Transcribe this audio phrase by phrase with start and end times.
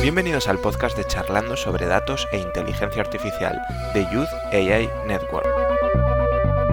[0.00, 3.60] Bienvenidos al podcast de Charlando sobre datos e inteligencia artificial
[3.92, 5.46] de Youth AI Network.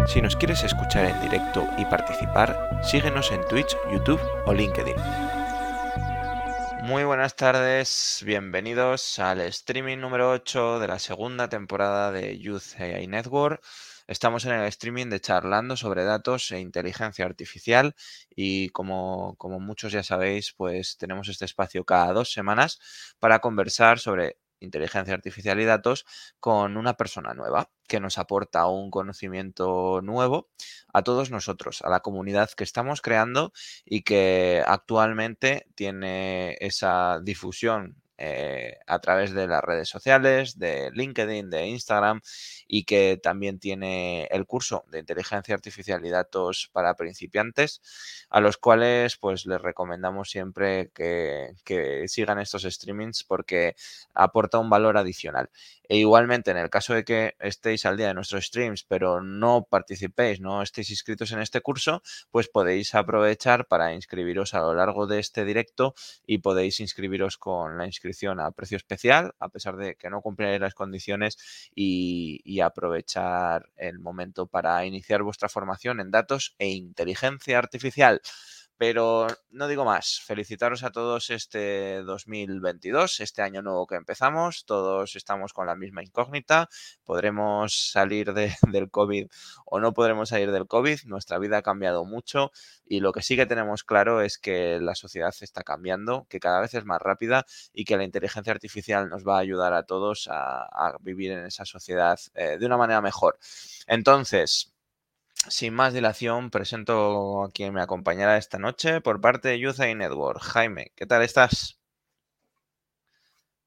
[0.08, 4.96] Si nos quieres escuchar en directo y participar, síguenos en Twitch, YouTube o LinkedIn.
[6.84, 13.08] Muy buenas tardes, bienvenidos al streaming número 8 de la segunda temporada de Youth AI
[13.08, 13.62] Network.
[14.08, 17.96] Estamos en el streaming de charlando sobre datos e inteligencia artificial
[18.30, 22.80] y como, como muchos ya sabéis, pues tenemos este espacio cada dos semanas
[23.20, 26.06] para conversar sobre inteligencia artificial y datos
[26.40, 30.50] con una persona nueva que nos aporta un conocimiento nuevo
[30.94, 33.54] a todos nosotros, a la comunidad que estamos creando
[33.86, 41.50] y que actualmente tiene esa difusión eh, a través de las redes sociales, de LinkedIn,
[41.50, 42.22] de Instagram
[42.68, 47.82] y que también tiene el curso de inteligencia artificial y datos para principiantes,
[48.30, 53.76] a los cuales pues les recomendamos siempre que, que sigan estos streamings porque
[54.14, 55.50] aporta un valor adicional.
[55.94, 59.68] E igualmente, en el caso de que estéis al día de nuestros streams, pero no
[59.70, 65.06] participéis, no estéis inscritos en este curso, pues podéis aprovechar para inscribiros a lo largo
[65.06, 65.94] de este directo
[66.26, 70.62] y podéis inscribiros con la inscripción a precio especial, a pesar de que no cumpliréis
[70.62, 71.38] las condiciones
[71.76, 78.22] y, y aprovechar el momento para iniciar vuestra formación en datos e inteligencia artificial.
[78.82, 85.16] Pero no digo más, felicitaros a todos este 2022, este año nuevo que empezamos, todos
[85.16, 86.68] estamos con la misma incógnita,
[87.04, 89.28] podremos salir de, del COVID
[89.66, 92.52] o no podremos salir del COVID, nuestra vida ha cambiado mucho
[92.84, 96.60] y lo que sí que tenemos claro es que la sociedad está cambiando, que cada
[96.60, 100.28] vez es más rápida y que la inteligencia artificial nos va a ayudar a todos
[100.28, 103.38] a, a vivir en esa sociedad eh, de una manera mejor.
[103.86, 104.74] Entonces,
[105.50, 109.96] sin más dilación, presento a quien me acompañará esta noche por parte de Youth AI
[109.96, 110.42] Network.
[110.42, 111.80] Jaime, ¿qué tal estás?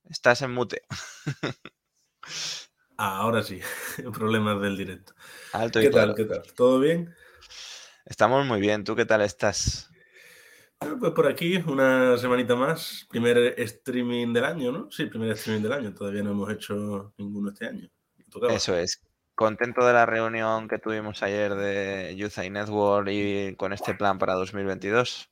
[0.08, 0.82] Estás en mute.
[2.96, 3.60] Ahora sí,
[4.14, 5.14] problemas del directo.
[5.52, 6.14] Alto ¿Qué y claro.
[6.14, 6.16] tal?
[6.16, 6.42] ¿Qué tal?
[6.54, 7.14] ¿Todo bien?
[8.04, 8.84] Estamos muy bien.
[8.84, 9.90] ¿Tú qué tal estás?
[10.80, 13.06] Bueno, pues por aquí, una semanita más.
[13.08, 14.90] Primer streaming del año, ¿no?
[14.90, 15.94] Sí, primer streaming del año.
[15.94, 17.88] Todavía no hemos hecho ninguno este año.
[18.50, 19.00] Eso es.
[19.34, 24.18] Contento de la reunión que tuvimos ayer de Youth AI Network y con este plan
[24.18, 25.28] para 2022.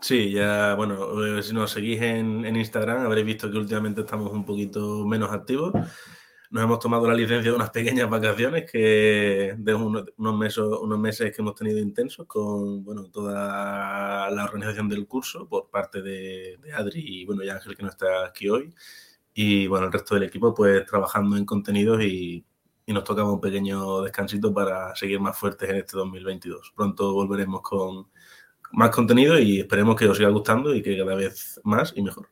[0.00, 4.30] Sí, ya, bueno, eh, si nos seguís en, en Instagram habréis visto que últimamente estamos
[4.30, 5.72] un poquito menos activos.
[6.50, 10.98] Nos hemos tomado la licencia de unas pequeñas vacaciones que de unos, unos, meses, unos
[10.98, 16.58] meses que hemos tenido intensos con bueno, toda la organización del curso por parte de,
[16.60, 18.74] de Adri y bueno, y Ángel que no está aquí hoy.
[19.32, 22.44] Y bueno, el resto del equipo pues trabajando en contenidos y,
[22.90, 26.72] y nos tocaba un pequeño descansito para seguir más fuertes en este 2022.
[26.74, 28.08] Pronto volveremos con
[28.72, 32.28] más contenido y esperemos que os siga gustando y que cada vez más y mejor.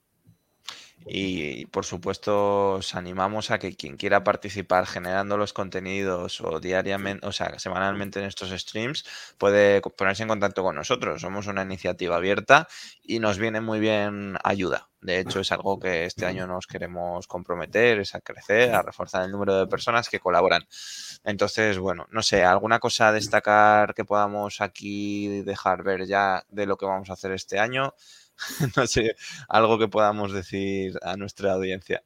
[1.06, 7.24] Y por supuesto os animamos a que quien quiera participar generando los contenidos o diariamente,
[7.24, 9.04] o sea, semanalmente en estos streams,
[9.38, 11.20] puede ponerse en contacto con nosotros.
[11.20, 12.66] Somos una iniciativa abierta
[13.04, 14.87] y nos viene muy bien ayuda.
[15.00, 19.24] De hecho, es algo que este año nos queremos comprometer, es a crecer, a reforzar
[19.24, 20.66] el número de personas que colaboran.
[21.24, 26.66] Entonces, bueno, no sé, alguna cosa a destacar que podamos aquí dejar ver ya de
[26.66, 27.94] lo que vamos a hacer este año.
[28.76, 29.14] no sé,
[29.48, 32.02] algo que podamos decir a nuestra audiencia.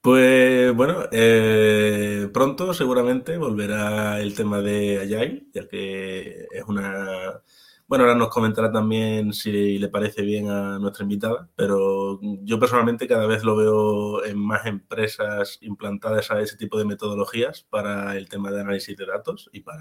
[0.00, 7.42] Pues bueno, eh, pronto seguramente volverá el tema de Agile, ya que es una...
[7.88, 13.06] Bueno, ahora nos comentará también si le parece bien a nuestra invitada, pero yo personalmente
[13.06, 18.28] cada vez lo veo en más empresas implantadas a ese tipo de metodologías para el
[18.28, 19.78] tema de análisis de datos y para,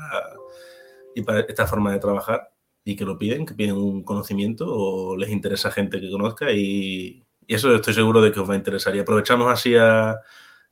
[1.15, 2.51] y para esta forma de trabajar
[2.83, 7.23] y que lo piden, que piden un conocimiento o les interesa gente que conozca y,
[7.47, 8.95] y, eso estoy seguro de que os va a interesar.
[8.95, 10.19] Y aprovechamos así a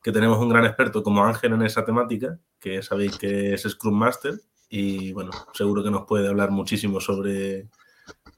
[0.04, 3.96] que tenemos un gran experto como Ángel en esa temática, que sabéis que es Scrum
[3.98, 4.36] Master
[4.76, 7.70] y bueno, seguro que nos puede hablar muchísimo sobre,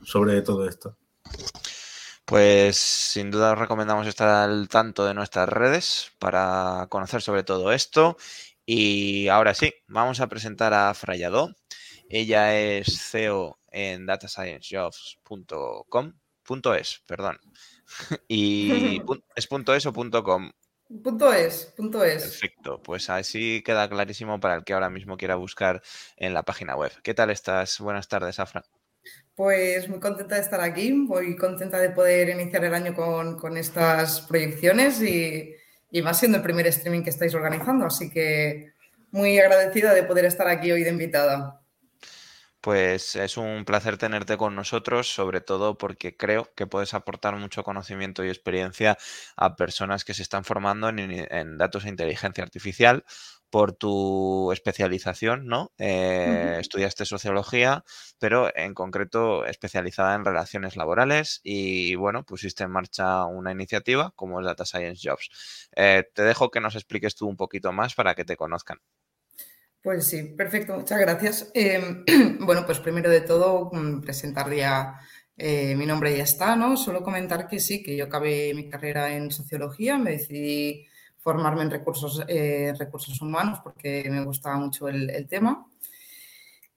[0.04, 0.98] sobre todo esto.
[2.26, 7.72] Pues sin duda os recomendamos estar al tanto de nuestras redes para conocer sobre todo
[7.72, 8.18] esto.
[8.66, 11.56] Y ahora sí, vamos a presentar a Frayado.
[12.10, 17.40] Ella es CEO en datasciencejobs.com, punto es, perdón.
[18.28, 19.00] Y
[19.38, 20.52] es punto es o punto com.
[20.88, 22.22] Punto es, punto es.
[22.22, 25.82] Perfecto, pues así queda clarísimo para el que ahora mismo quiera buscar
[26.16, 26.92] en la página web.
[27.02, 27.80] ¿Qué tal estás?
[27.80, 28.64] Buenas tardes, Afra.
[29.34, 33.58] Pues muy contenta de estar aquí, muy contenta de poder iniciar el año con, con
[33.58, 35.56] estas proyecciones y,
[35.90, 38.74] y, más siendo el primer streaming que estáis organizando, así que
[39.12, 41.65] muy agradecida de poder estar aquí hoy de invitada.
[42.66, 47.64] Pues es un placer tenerte con nosotros, sobre todo porque creo que puedes aportar mucho
[47.64, 48.98] conocimiento y experiencia
[49.36, 53.06] a personas que se están formando en, datos e inteligencia artificial
[53.52, 55.74] por tu especialización, ¿no?
[55.78, 57.84] Eh, estudiaste sociología,
[58.18, 64.40] pero en concreto especializada en relaciones laborales y, bueno, pusiste en marcha una iniciativa como
[64.40, 65.70] es Data Science Jobs.
[65.76, 68.80] Eh, te dejo que nos expliques tú un poquito más para que te conozcan.
[69.86, 71.52] Pues sí, perfecto, muchas gracias.
[71.54, 72.04] Em,
[72.40, 75.00] bueno, pues primero de todo, mm, presentar ya
[75.38, 76.76] eh, mi nombre ya está, ¿no?
[76.76, 80.88] Solo comentar que sí, que yo acabé mi carrera en sociología, me decidí
[81.20, 85.68] formarme en recursos, eh, recursos humanos porque me gustaba mucho el, tema.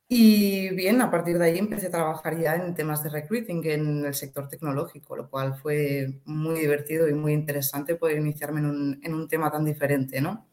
[0.07, 4.05] Y bien, a partir de ahí empecé a trabajar ya en temas de recruiting en
[4.05, 9.01] el sector tecnológico, lo cual fue muy divertido y muy interesante poder iniciarme en un,
[9.03, 10.48] en un tema tan diferente, ¿no?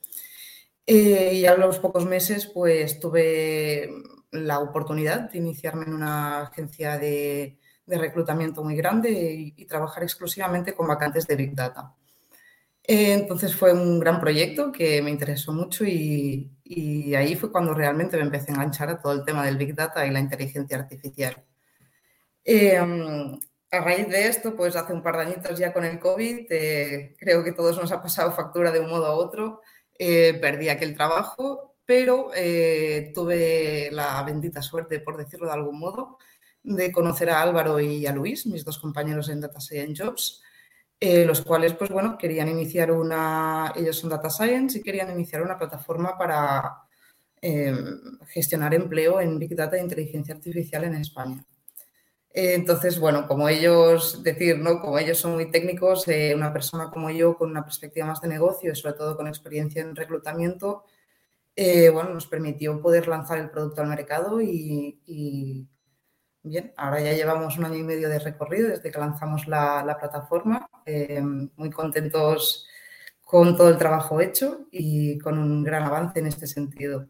[0.87, 3.89] Eh, y a los pocos meses, pues tuve
[4.31, 9.11] la oportunidad de iniciarme en una agencia de, reclutamiento muy grande
[9.55, 11.93] y, trabajar exclusivamente con vacantes de Big Data.
[12.83, 16.51] Eh, entonces fue un gran proyecto que me interesó mucho y,
[17.15, 20.05] ahí fue cuando realmente me empecé a enganchar a todo el tema del Big Data
[20.05, 21.43] y la inteligencia artificial.
[22.43, 26.47] Eh, a raíz de esto, pues hace un par de añitos ya con el COVID,
[27.17, 29.61] creo que todos nos ha pasado factura de un modo a otro.
[29.97, 36.17] Eh, perdí aquel trabajo, pero eh, tuve la bendita suerte, por decirlo de algún modo,
[36.63, 40.41] de conocer a Álvaro y a Luis, mis dos compañeros en Data Science Jobs,
[40.99, 45.41] eh, los cuales, pues bueno, querían iniciar una, ellos son Data Science y querían iniciar
[45.41, 46.81] una plataforma para
[48.29, 51.45] gestionar empleo en Big Data e Inteligencia Artificial en España.
[52.37, 54.81] Entonces, bueno, como ellos, decir, ¿no?
[54.81, 58.27] Como ellos son muy técnicos, eh, una persona como yo con una perspectiva más de
[58.27, 60.83] negocio y sobre todo con experiencia en reclutamiento,
[61.55, 65.65] eh, bueno, nos permitió poder lanzar el producto al mercado y,
[66.43, 70.69] bien, ahora ya llevamos un año y medio de recorrido desde que lanzamos la, plataforma,
[70.85, 72.67] eh, muy contentos
[73.23, 77.07] con todo el trabajo hecho y con un gran avance en este sentido.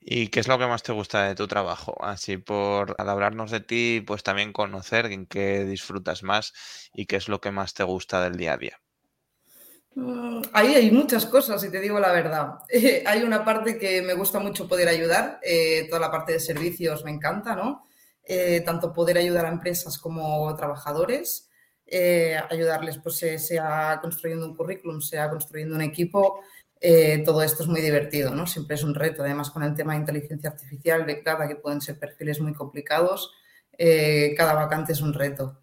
[0.00, 2.02] ¿Y qué es lo que más te gusta de tu trabajo?
[2.02, 6.54] Así por al hablarnos de ti, pues también conocer en qué disfrutas más
[6.94, 8.80] y qué es lo que más te gusta del día a día.
[9.94, 12.60] Mm, ahí hay muchas cosas, y te digo la verdad.
[13.06, 17.04] hay una parte que me gusta mucho poder ayudar, eh, toda la parte de servicios
[17.04, 17.86] me encanta, ¿no?
[18.24, 21.50] Eh, tanto poder ayudar a empresas como trabajadores,
[21.86, 26.40] eh, ayudarles, pues sea construyendo un currículum, sea construyendo un equipo,
[26.80, 28.46] eh, todo esto es muy divertido, ¿no?
[28.46, 31.82] Siempre es un reto, además con el tema de inteligencia artificial, de cada que pueden
[31.82, 33.34] ser perfiles muy complicados,
[33.76, 35.60] eh, cada vacante es un reto.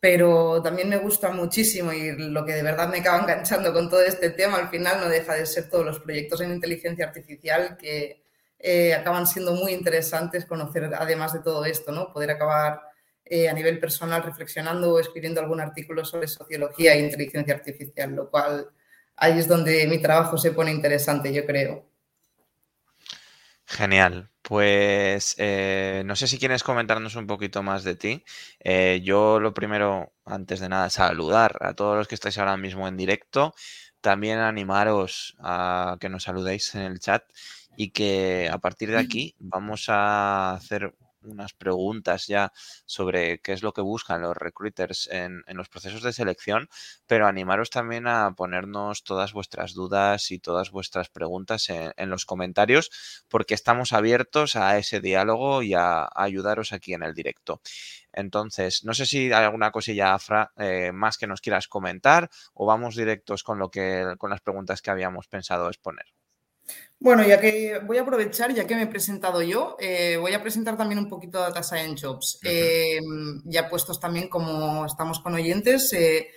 [0.00, 4.02] Pero también me gusta muchísimo y lo que de verdad me acaba enganchando con todo
[4.02, 8.22] este tema al final no deja de ser todos los proyectos en inteligencia artificial que
[8.60, 12.12] eh, acaban siendo muy interesantes conocer además de todo esto, ¿no?
[12.12, 12.82] Poder acabar
[13.50, 18.70] a nivel personal reflexionando o escribiendo algún artículo sobre sociología e inteligencia artificial, lo cual
[19.18, 21.88] ahí es donde mi trabajo se pone interesante, yo creo.
[23.66, 24.30] Genial.
[24.42, 28.24] Pues eh, no sé si quieres comentarnos un poquito más de ti.
[28.60, 32.88] Eh, yo lo primero, antes de nada, saludar a todos los que estáis ahora mismo
[32.88, 33.54] en directo.
[34.00, 37.24] También animaros a que nos saludéis en el chat
[37.76, 42.52] y que a partir de aquí vamos a hacer unas preguntas ya
[42.86, 46.68] sobre qué es lo que buscan los recruiters en, los procesos de selección,
[47.06, 52.90] pero animaros también a ponernos todas vuestras dudas y todas vuestras preguntas en, los comentarios,
[53.28, 57.60] porque estamos abiertos a ese diálogo y a, ayudaros aquí en el directo.
[58.12, 62.66] Entonces, no sé si hay alguna cosilla, Afra, eh, más que nos quieras comentar o
[62.66, 66.06] vamos directos con lo que con las preguntas que habíamos pensado exponer.
[67.00, 70.42] Bueno, ya que voy a aprovechar, ya que me he presentado yo, eh, voy a
[70.42, 72.40] presentar también un poquito Data Science Jobs.
[72.42, 72.98] Eh,
[73.44, 76.28] ya puestos también como estamos con oyentes, eh,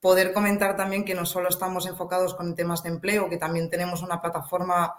[0.00, 4.02] poder comentar también que no solo estamos enfocados con temas de empleo, que también tenemos
[4.02, 4.94] una plataforma,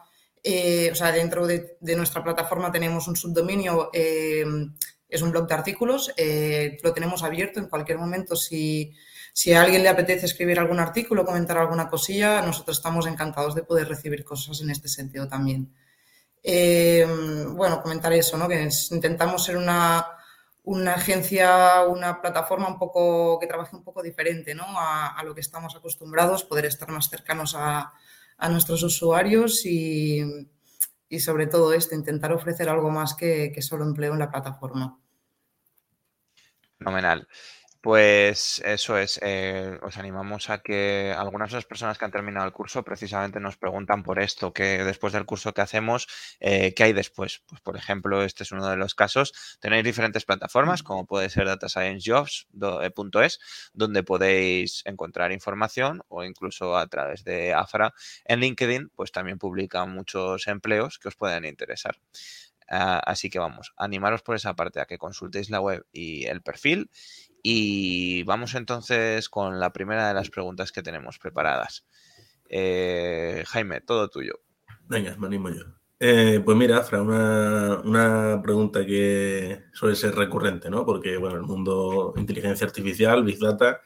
[0.46, 6.14] o sea, dentro de, de, nuestra plataforma tenemos un subdominio, es un blog de artículos,
[6.84, 8.94] lo tenemos abierto en cualquier momento si
[9.38, 13.62] si a alguien le apetece escribir algún artículo, comentar alguna cosilla, nosotros estamos encantados de
[13.62, 15.72] poder recibir cosas en este sentido también.
[16.42, 17.06] Eh,
[17.52, 18.48] bueno, comentar eso, ¿no?
[18.48, 20.08] Que intentamos ser una,
[20.92, 24.66] agencia, una plataforma un poco que trabaje un poco diferente, ¿no?
[24.76, 27.94] A, lo que estamos acostumbrados, poder estar más cercanos a,
[28.50, 30.50] nuestros usuarios y,
[31.20, 34.98] sobre todo esto, intentar ofrecer algo más que, que solo empleo en la plataforma.
[36.80, 37.28] Fenomenal.
[37.82, 42.46] Pues eso es, eh, os animamos a que algunas de las personas que han terminado
[42.46, 46.08] el curso precisamente nos preguntan por esto, que después del curso que hacemos,
[46.40, 47.44] eh, ¿qué hay después?
[47.48, 49.32] Pues por ejemplo, este es uno de los casos,
[49.62, 53.40] tenéis diferentes plataformas como puede ser datasciencejobs.es,
[53.74, 57.94] donde podéis encontrar información o incluso a través de AFRA
[58.26, 61.96] en LinkedIn, pues también publican muchos empleos que os pueden interesar.
[62.70, 66.42] Ah, así que vamos, animaros por esa parte a que consultéis la web y el
[66.42, 66.90] perfil
[67.42, 71.86] y vamos entonces con la primera de las preguntas que tenemos preparadas.
[72.50, 74.42] Eh, Jaime, todo tuyo.
[74.88, 75.64] Venga, me animo yo.
[76.00, 80.86] Eh, pues mira, Fra, una, pregunta que suele ser recurrente, ¿no?
[80.86, 83.82] Porque, bueno, el mundo inteligencia artificial, Big Data,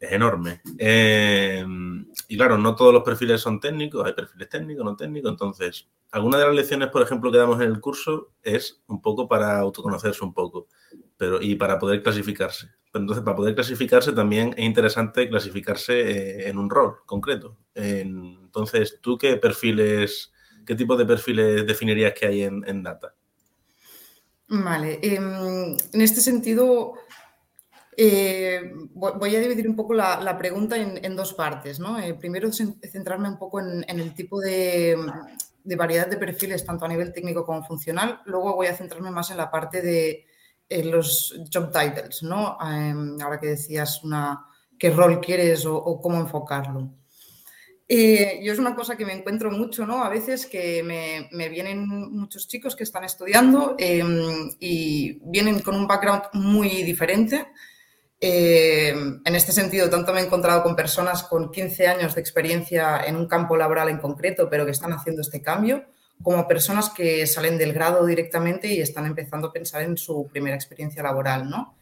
[0.00, 0.60] es enorme.
[0.78, 1.64] Eh,
[2.28, 5.30] y claro, no todos los perfiles son técnicos, hay perfiles técnicos, no técnicos.
[5.30, 9.28] Entonces, alguna de las lecciones, por ejemplo, que damos en el curso es un poco
[9.28, 10.68] para autoconocerse un poco
[11.18, 12.68] pero y para poder clasificarse.
[12.94, 17.58] entonces, para poder clasificarse también es interesante clasificarse eh, en un rol concreto.
[17.74, 20.32] entonces, ¿tú qué perfiles,
[20.64, 23.14] qué tipo de perfiles definirías que hay en, Data?
[24.48, 26.94] Vale, em, en este sentido,
[28.00, 31.80] eh, voy a dividir un poco la, pregunta en, dos partes.
[31.80, 31.98] ¿no?
[31.98, 34.96] Eh, primero, centrarme un poco en, el tipo de,
[35.64, 38.22] variedad de perfiles, tanto a nivel técnico como funcional.
[38.26, 40.26] Luego voy a centrarme más en la parte de,
[40.84, 42.56] los job titles, ¿no?
[42.60, 44.00] Em, ahora que decías
[44.78, 46.92] qué rol quieres o, cómo enfocarlo.
[47.88, 50.04] Eh, yo es una cosa que me encuentro mucho, ¿no?
[50.04, 55.88] A veces que me, vienen muchos chicos que están estudiando em, y vienen con un
[55.88, 57.48] background muy diferente.
[58.20, 63.00] Em, en este sentido, tanto me he encontrado con personas con 15 años de experiencia
[63.06, 65.84] en un campo laboral en concreto, pero que están haciendo este cambio,
[66.22, 70.56] como personas que salen del grado directamente y están empezando a pensar en su primera
[70.56, 71.76] experiencia laboral, ¿no?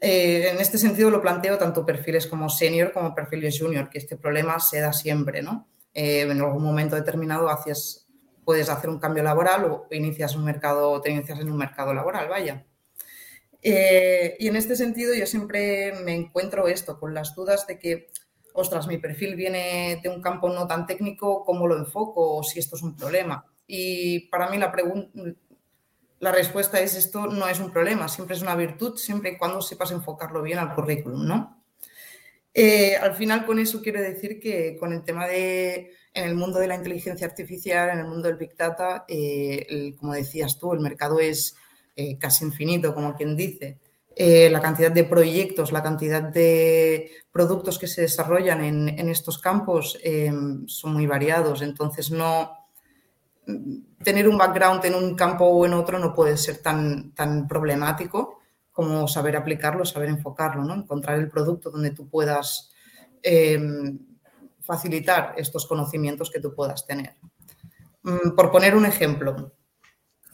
[0.00, 4.16] Eh, en este sentido lo planteo tanto perfiles como senior como perfiles junior, que este
[4.16, 5.68] problema se da siempre, ¿no?
[5.92, 8.06] Eh, en algún momento determinado haces,
[8.44, 12.28] puedes hacer un cambio laboral o inicias un mercado, te inicias en un mercado laboral,
[12.28, 12.64] vaya.
[13.62, 18.10] Eh, y en este sentido yo siempre me encuentro esto, con las dudas de que
[18.58, 22.38] ostras, mi perfil viene de un campo no tan técnico, ¿cómo lo enfoco?
[22.38, 23.44] O si esto es un problema.
[23.66, 24.72] Y para mí la,
[26.18, 29.62] la respuesta es esto no es un problema, siempre es una virtud, siempre y cuando
[29.62, 31.62] sepas enfocarlo bien al currículum, ¿no?
[32.54, 36.58] Eh, al final con eso quiero decir que con el tema de, en el mundo
[36.58, 40.80] de la inteligencia artificial, en el mundo del Big Data, eh, como decías tú, el
[40.80, 41.54] mercado es
[42.00, 43.78] eh, casi infinito, como quien dice.
[44.16, 49.96] la cantidad de proyectos, la cantidad de productos que se desarrollan en, estos campos
[50.66, 51.62] son muy variados.
[51.62, 52.50] Entonces, no,
[54.02, 58.38] tener un background en un campo o en otro no puede ser tan, tan problemático
[58.78, 60.74] como saber aplicarlo, saber enfocarlo, ¿no?
[60.74, 62.70] Encontrar el producto donde tú puedas
[63.22, 63.98] em,
[64.60, 67.16] facilitar estos conocimientos que tú puedas tener.
[68.02, 69.52] Mm, por poner un ejemplo,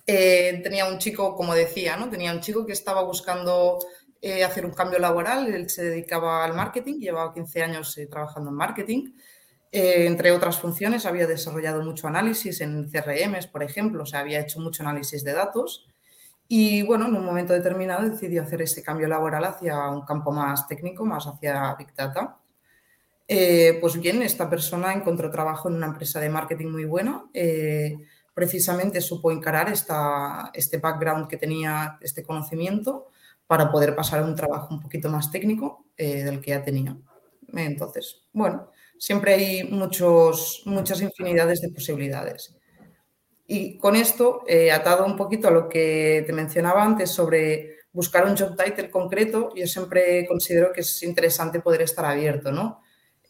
[0.06, 2.10] eh, tenía un chico, como decía, ¿no?
[2.10, 3.78] Tenía un chico que estaba buscando
[4.20, 8.50] eh, hacer un cambio laboral, él se dedicaba al marketing, llevaba 15 años eh, trabajando
[8.50, 9.12] en marketing
[9.76, 14.60] entre otras funciones, había desarrollado mucho análisis en CRMs, por ejemplo, o sea, había hecho
[14.60, 15.88] mucho análisis de datos.
[16.46, 20.68] Y bueno, en un momento determinado decidió hacer ese cambio laboral hacia un campo más
[20.68, 22.38] técnico, más hacia Big Data.
[23.26, 27.24] Pues bien, esta persona encontró trabajo en una empresa de marketing muy buena.
[28.34, 33.08] Precisamente supo encarar esta, este background que tenía, este conocimiento,
[33.46, 36.96] para poder pasar a un trabajo un poquito más técnico del que ya tenía.
[37.52, 42.56] Entonces, bueno, siempre hay muchos, muchas infinidades de posibilidades.
[43.46, 48.24] Y con esto, eh, atado un poquito a lo que te mencionaba antes sobre buscar
[48.26, 52.80] un job title concreto, yo siempre considero que es interesante poder estar abierto, ¿no?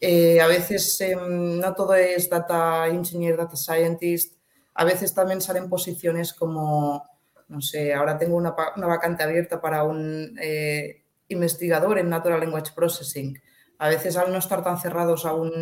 [0.01, 4.37] Eh, a veces em, no todo es data engineer, data scientist,
[4.75, 7.04] a veces también salen posiciones como,
[7.49, 13.38] no sé, ahora tengo una, vacante abierta para un eh, investigador en Natural Language Processing
[13.78, 15.52] a veces al no estar tan cerrados a un,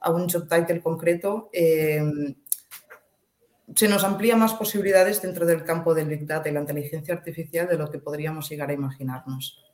[0.00, 2.02] a un job title concreto, eh,
[3.74, 7.68] se nos amplía más posibilidades dentro del campo del Big Data y la inteligencia artificial
[7.68, 9.64] de lo que podríamos llegar a imaginarnos.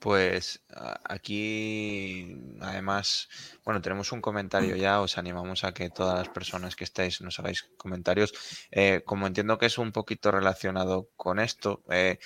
[0.00, 0.62] Pues
[1.04, 3.28] aquí, además,
[3.64, 7.40] bueno, tenemos un comentario ya, os animamos a que todas las personas que estáis nos
[7.40, 8.32] hagáis comentarios.
[8.70, 12.18] Eh, como entiendo que es un poquito relacionado con esto, eh,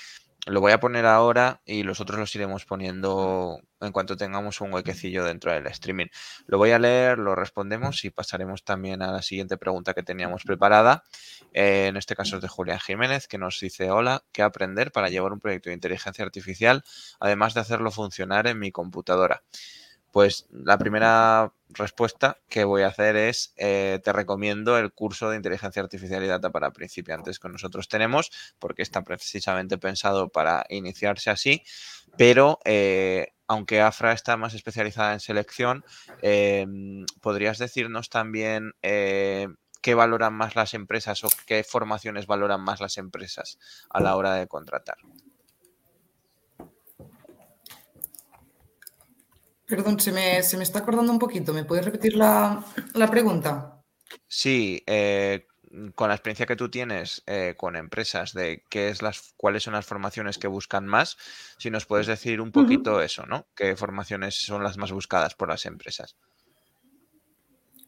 [0.47, 4.73] lo voy a poner ahora y los otros los iremos poniendo en cuanto tengamos un
[4.73, 6.07] huequecillo dentro del streaming.
[6.47, 10.43] Lo voy a leer, lo respondemos y pasaremos también a la siguiente pregunta que teníamos
[10.43, 11.05] preparada.
[11.53, 15.09] Eh, en este caso es de Julián Jiménez, que nos dice, hola, ¿qué aprender para
[15.09, 16.83] llevar un proyecto de inteligencia artificial,
[17.21, 19.43] además de hacerlo funcionar en mi computadora?
[20.13, 25.37] Pues la primera respuesta que voy a hacer es, eh, te recomiendo el curso de
[25.37, 31.31] inteligencia artificial y data para principiantes que nosotros tenemos, porque está precisamente pensado para iniciarse
[31.31, 31.63] así,
[32.19, 35.83] pero eh, aunque AFRA está más especializada en selección,
[36.21, 39.49] em, ¿podrías decirnos también eh,
[39.81, 44.35] qué valoran más las empresas o qué formaciones valoran más las empresas a la hora
[44.35, 44.97] de contratar?
[49.73, 51.55] Perdón, se me, está acordando un poquito.
[51.55, 52.63] ¿Me puedes repetir la,
[53.11, 53.83] pregunta?
[54.29, 55.47] Sí, eh,
[55.95, 59.73] con la experiencia que tú tienes eh, con empresas de qué es las, cuáles son
[59.73, 61.17] las formaciones que buscan más,
[61.57, 63.47] si nos puedes decir un poquito eso, ¿no?
[63.57, 66.17] ¿Qué formaciones son las más buscadas por las empresas?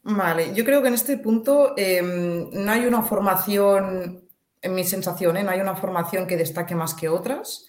[0.01, 4.27] Vale, yo creo que en este punto em, no hay una formación,
[4.59, 5.43] en mi sensación, ¿eh?
[5.43, 7.67] no hay una formación que destaque más que otras.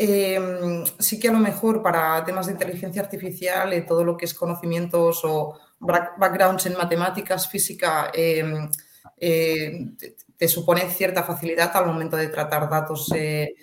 [0.00, 4.26] Em, sí que a lo mejor para temas de inteligencia artificial, y todo lo que
[4.26, 8.70] es conocimientos o backgrounds en matemáticas, física, em,
[9.16, 9.90] eh,
[10.36, 13.54] te, supone cierta facilidad al momento de tratar datos eh,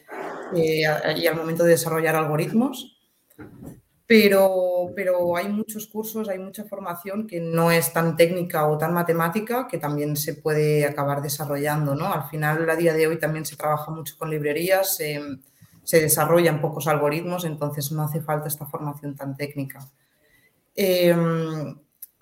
[0.53, 0.83] eh,
[1.15, 2.91] y al momento de desarrollar algoritmos.
[4.07, 8.93] Pero, pero hay muchos cursos, hay mucha formación que no es tan técnica o tan
[8.93, 11.95] matemática que también se puede acabar desarrollando.
[11.95, 12.13] ¿no?
[12.13, 14.99] Al final, a día de hoy también se trabaja mucho con librerías.
[15.85, 19.79] Se desarrollan pocos algoritmos, entonces no hace falta esta formación tan técnica.
[20.75, 21.77] Em,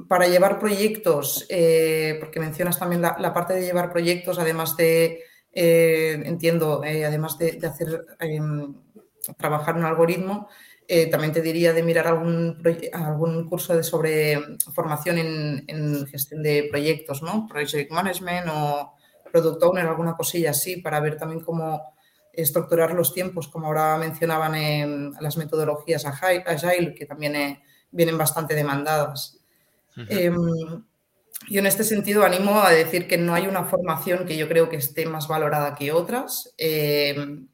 [0.08, 6.22] para llevar proyectos, eh, porque mencionas también la, parte de llevar proyectos, además de, eh,
[6.26, 8.76] entiendo, eh, además de, hacer, em,
[9.38, 10.48] trabajar un algoritmo,
[11.10, 14.38] también te diría de mirar algún, algún curso de sobre
[14.76, 17.48] formación en, en, gestión de proyectos, ¿no?
[17.48, 18.94] Project Management o
[19.32, 21.93] Product Owner, alguna cosilla así, para ver también cómo,
[22.34, 28.56] estructurar los tiempos, como ahora mencionaban en las metodologías Agile, que también eh, vienen bastante
[28.56, 29.40] demandadas.
[30.10, 30.84] Em,
[31.48, 34.70] y en este sentido animo a decir que no hay una formación que yo creo
[34.70, 36.54] que esté más valorada que otras.
[36.58, 37.48] Em,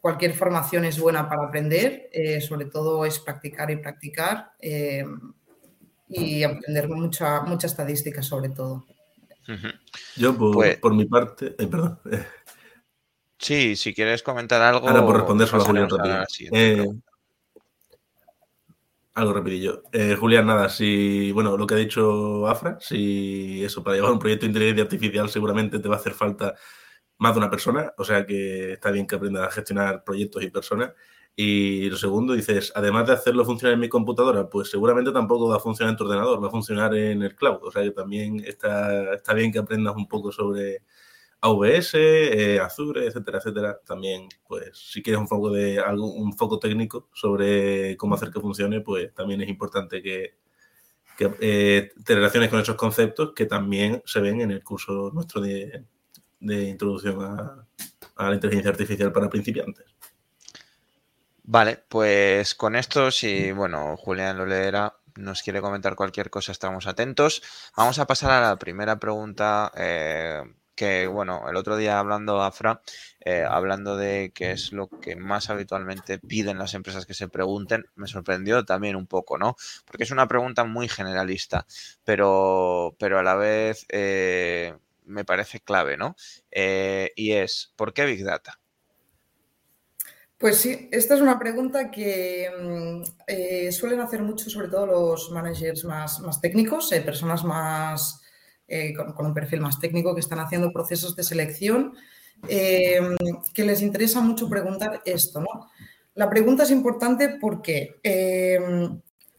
[0.00, 5.32] cualquier formación es buena para aprender, eh, sobre todo es practicar y practicar em,
[6.08, 8.84] y aprender mucha, mucha estadística sobre todo.
[10.16, 11.98] Yo por, pues por mi parte, eh, perdón,
[13.42, 14.88] Sí, si quieres comentar algo.
[14.88, 16.50] Ahora por responder solo a Julián rápido.
[16.52, 16.86] Eh,
[19.14, 19.82] algo rapidillo.
[19.92, 24.20] Eh, Julián, nada, si, bueno, lo que ha dicho Afra, si eso, para llevar un
[24.20, 26.54] proyecto de inteligencia artificial seguramente te va a hacer falta
[27.18, 30.50] más de una persona, o sea que está bien que aprendas a gestionar proyectos y
[30.50, 30.92] personas.
[31.34, 35.56] Y lo segundo, dices, además de hacerlo funcionar en mi computadora, pues seguramente tampoco va
[35.56, 37.58] a funcionar en tu ordenador, va a funcionar en el cloud.
[37.62, 40.82] O sea que también está, está bien que aprendas un poco sobre,
[41.42, 43.80] AWS, eh, Azure, etcétera, etcétera.
[43.84, 48.40] También, pues, si quieres un foco de algo, un foco técnico sobre cómo hacer que
[48.40, 50.36] funcione, pues también es importante que,
[51.40, 55.84] eh, te relaciones con esos conceptos que también se ven en el curso nuestro de,
[56.40, 57.66] introducción a,
[58.16, 59.84] la inteligencia artificial para principiantes.
[61.44, 66.86] Vale, pues con esto, si bueno, Julián lo leerá, nos quiere comentar cualquier cosa, estamos
[66.86, 67.42] atentos.
[67.76, 70.42] Vamos a pasar a la primera pregunta eh,
[70.74, 72.80] que, bueno, el otro día hablando Afra,
[73.20, 77.84] eh, hablando de qué es lo que más habitualmente piden las empresas que se pregunten,
[77.94, 79.56] me sorprendió también un poco, ¿no?
[79.84, 81.66] Porque es una pregunta muy generalista,
[82.04, 86.16] pero, pero a la vez eh, me parece clave, ¿no?
[86.50, 88.58] Eh, y es, ¿por qué Big Data?
[90.38, 95.84] Pues sí, esta es una pregunta que mm, suelen hacer mucho, sobre todo los managers
[95.84, 98.21] más, más técnicos, personas más
[98.74, 101.92] eh, con, un perfil más técnico que están haciendo procesos de selección,
[102.48, 103.02] eh,
[103.52, 105.40] que les interesa mucho preguntar esto.
[105.40, 105.68] ¿no?
[106.14, 108.58] La pregunta es importante porque, eh,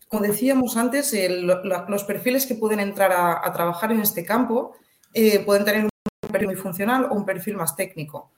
[0.08, 4.76] como decíamos antes, los perfiles que pueden entrar a, trabajar en este campo
[5.46, 8.32] pueden tener un perfil muy funcional o un perfil más técnico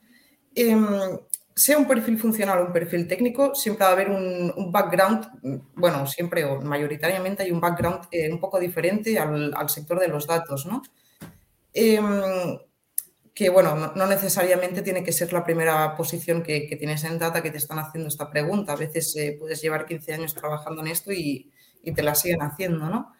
[1.56, 6.06] sea un perfil funcional o un perfil técnico, siempre va a haber un, background, bueno,
[6.06, 10.65] siempre o mayoritariamente hay un background eh, un poco diferente al, sector de los datos,
[10.65, 10.82] ¿no?
[11.74, 12.60] Em,
[13.34, 17.52] que, bueno, no, necesariamente tiene que ser la primera posición que, tienes en data que
[17.52, 18.74] te están haciendo esta pregunta.
[18.74, 21.52] A veces eh, puedes llevar 15 años trabajando en esto y,
[21.84, 23.13] y te la siguen haciendo, ¿no?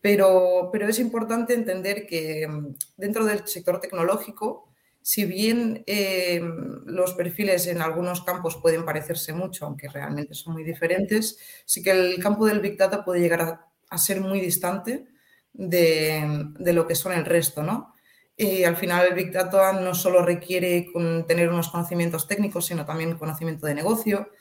[0.00, 4.68] Pero, pero es importante entender que em, dentro del sector tecnológico,
[5.06, 6.40] si bien eh,
[6.84, 11.92] los perfiles en algunos campos pueden parecerse mucho, aunque realmente son muy diferentes, sí que
[11.92, 15.06] el campo del Big Data puede llegar a, ser muy distante
[15.52, 17.94] de, lo que son el resto, ¿no?
[18.36, 20.88] Y al final el Big Data no solo requiere
[21.28, 24.32] tener unos conocimientos técnicos, sino también conocimiento de negocio,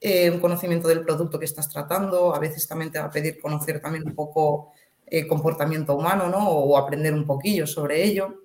[0.00, 3.40] eh, un conocimiento del producto que estás tratando, a veces también te va a pedir
[3.40, 4.70] conocer también un poco
[5.04, 6.48] eh, comportamiento humano, ¿no?
[6.48, 8.42] O aprender un poquillo sobre ello.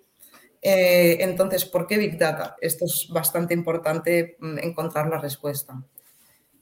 [0.62, 2.56] Eh, entonces, ¿por qué Big Data?
[2.62, 5.82] Esto es bastante importante mm, encontrar la respuesta.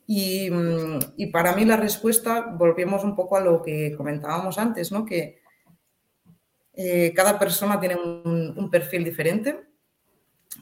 [0.08, 5.06] Mm, y, para mí la respuesta, volvemos un poco a lo que comentábamos antes, ¿no?
[5.06, 5.42] que
[6.74, 9.64] eh, cada persona tiene un, perfil diferente,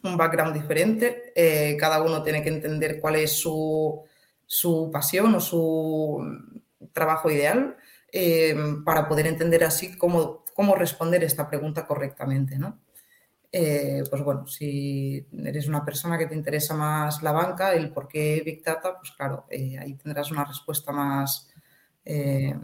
[0.03, 4.05] un background diferente, eh, cada uno tiene que entender cuál es su,
[4.91, 6.23] pasión o su
[6.93, 7.75] trabajo ideal
[8.85, 12.57] para poder entender así cómo, cómo responder esta pregunta correctamente.
[12.57, 12.79] ¿no?
[13.55, 18.07] Eh, pues bueno, si eres una persona que te interesa más la banca, el por
[18.07, 21.53] qué Big Data, pues claro, eh, ahí tendrás una respuesta más
[22.03, 22.55] eh,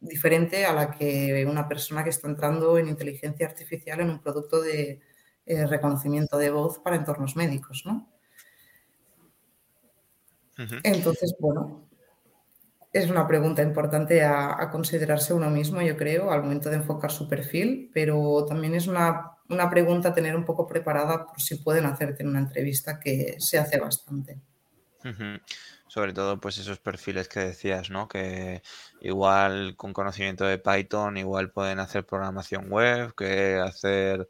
[0.00, 4.60] diferente a la que una persona que está entrando en inteligencia artificial en un producto
[4.62, 5.00] de
[5.44, 8.08] reconocimiento de voz para entornos médicos, ¿no?
[10.84, 11.88] Entonces, bueno,
[12.92, 17.28] es una pregunta importante a, considerarse uno mismo, yo creo, al momento de enfocar su
[17.28, 19.37] perfil, pero también es una,
[19.70, 23.58] pregunta a tener un poco preparada por si pueden hacerte en una entrevista que se
[23.58, 24.38] hace bastante.
[25.86, 28.08] Sobre todo, pues esos perfiles que decías, ¿no?
[28.08, 28.62] Que
[29.00, 34.28] igual con conocimiento de Python, igual pueden hacer programación web, que hacer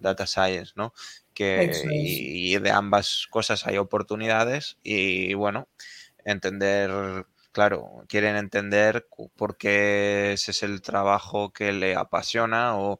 [0.00, 0.92] data science, ¿no?
[1.32, 5.68] Que y de ambas cosas hay oportunidades y bueno,
[6.24, 7.24] entender
[7.56, 12.98] claro, quieren entender por qué ese es el trabajo que le apasiona o,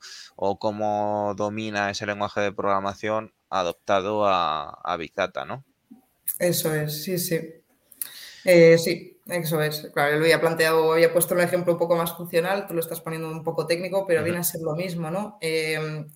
[0.59, 5.63] cómo domina ese lenguaje de programación adoptado a, Big Data, ¿no?
[6.39, 7.39] Eso es, sí, sí.
[8.47, 9.91] Eh, sí, eso es.
[9.93, 13.03] Claro, lo había planteado, había puesto un ejemplo un poco más funcional, tú lo estás
[13.03, 15.37] poniendo un poco técnico, pero viene a ser lo mismo, ¿no?
[15.43, 16.07] Eh,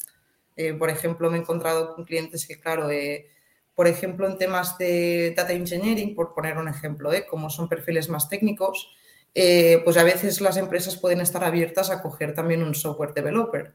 [0.57, 2.89] eh, por ejemplo, me he encontrado con clientes que, claro,
[3.81, 7.25] por ejemplo, en temas de data engineering, por poner un ejemplo, ¿eh?
[7.27, 8.91] como son perfiles más técnicos,
[9.35, 13.73] eh, pues a veces las empresas pueden estar abiertas a coger también un software developer,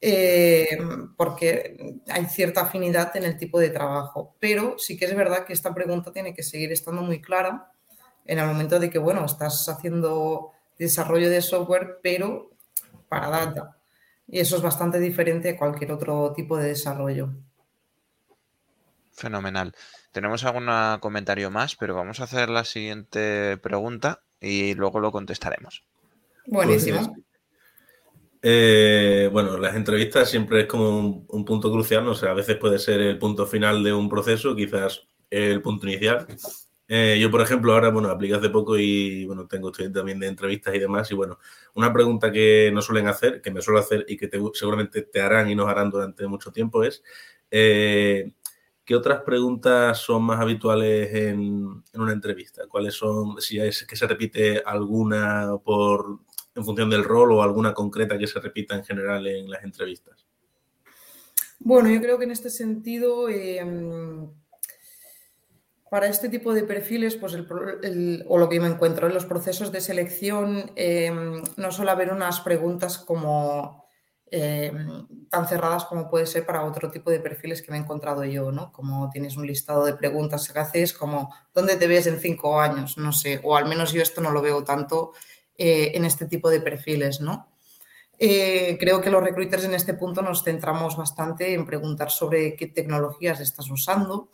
[0.00, 0.76] eh,
[1.16, 4.34] porque hay cierta afinidad en el tipo de trabajo.
[4.40, 7.70] Pero sí que es verdad que esta pregunta tiene que seguir estando muy clara
[8.24, 12.50] en el momento de que, bueno, estás haciendo desarrollo de software, pero
[13.08, 13.78] para data.
[14.26, 17.30] Y eso es bastante diferente a cualquier otro tipo de desarrollo.
[19.12, 19.74] Fenomenal.
[20.12, 20.68] Tenemos algún
[21.00, 25.84] comentario más, pero vamos a hacer la siguiente pregunta y luego lo contestaremos.
[26.46, 27.14] Buenísimo.
[28.42, 32.12] Eh, bueno, las entrevistas siempre es como un, punto crucial, ¿no?
[32.12, 35.86] o sea, a veces puede ser el punto final de un proceso, quizás el punto
[35.86, 36.26] inicial.
[36.88, 40.26] Eh, yo, por ejemplo, ahora, bueno, apliqué hace poco y, bueno, tengo estudiante también de
[40.26, 41.08] entrevistas y demás.
[41.12, 41.38] Y, bueno,
[41.74, 45.48] una pregunta que no suelen hacer, que me suelo hacer y que seguramente te harán
[45.48, 47.04] y nos harán durante mucho tiempo es,
[47.50, 48.32] eh,
[48.90, 52.66] ¿Qué otras preguntas son más habituales en, una entrevista?
[52.68, 56.18] ¿Cuáles son, si es que se repite alguna por,
[56.56, 60.26] en función del rol o alguna concreta que se repita en general en las entrevistas?
[61.60, 64.28] Bueno, yo creo que en este sentido, em,
[65.88, 67.36] para este tipo de perfiles, pues
[68.26, 72.40] o lo que me encuentro en los procesos de selección, em, no suele haber unas
[72.40, 73.79] preguntas como
[74.32, 74.72] eh,
[75.28, 78.52] tan cerradas como puede ser para otro tipo de perfiles que me he encontrado yo,
[78.52, 78.70] ¿no?
[78.70, 82.96] Como tienes un listado de preguntas que haces como ¿dónde te ves en cinco años?
[82.96, 85.12] No sé, o al menos yo esto no lo veo tanto
[85.58, 87.48] eh, en este tipo de perfiles, ¿no?
[88.20, 92.68] Eh, creo que los recruiters en este punto nos centramos bastante en preguntar sobre qué
[92.68, 94.28] tecnologías estás usando,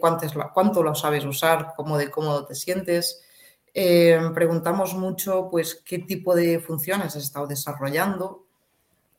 [0.00, 3.22] cuánto, cuánto lo sabes usar, cómo de cómodo te sientes.
[3.72, 8.43] preguntamos mucho, pues, qué tipo de funciones has estado desarrollando,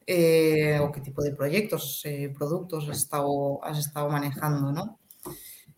[0.08, 5.00] eh, o qué tipo de proyectos, eh, productos has estado, manejando, ¿no?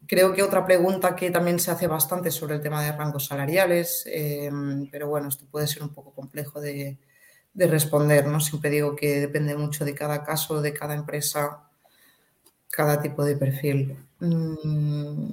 [0.06, 4.04] Creo que otra pregunta que también se hace bastante sobre el tema de rangos salariales,
[4.08, 4.50] eh,
[4.92, 6.98] pero bueno, esto puede ser un poco complejo de,
[7.56, 8.40] responder, ¿no?
[8.40, 11.70] Siempre digo que depende mucho de cada caso, de cada empresa,
[12.70, 13.98] cada tipo de perfil.
[14.20, 15.30] Mm,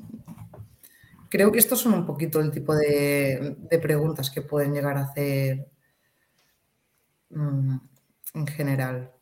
[1.29, 5.67] creo que estos son un poquito el tipo de, preguntas que pueden llegar a hacer
[7.31, 7.77] mm,
[8.35, 9.13] en general.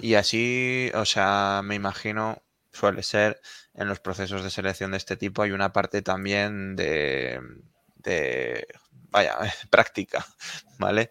[0.00, 3.40] Y así, o sea, me imagino, suele ser
[3.74, 7.40] en los procesos de selección de este tipo, hay una parte también de,
[7.96, 8.66] de
[9.10, 9.38] vaya,
[9.70, 10.26] práctica,
[10.78, 11.10] ¿vale?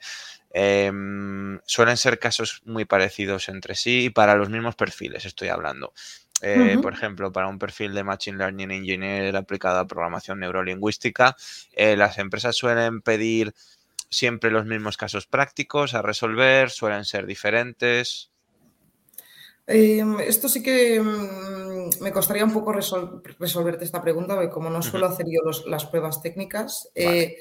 [0.51, 5.93] Em, suelen ser casos muy parecidos entre sí y para los mismos perfiles, estoy hablando.
[6.41, 11.35] Eh, por ejemplo, para un perfil de Machine Learning Engineer aplicado a programación neurolingüística,
[11.71, 13.53] eh, las empresas suelen pedir
[14.09, 18.31] siempre los mismos casos prácticos a resolver, suelen ser diferentes.
[19.67, 24.81] Em, esto sí que mm, me costaría un poco resolverte esta pregunta, porque como no
[24.83, 27.37] suelo hacer yo las pruebas técnicas, eh,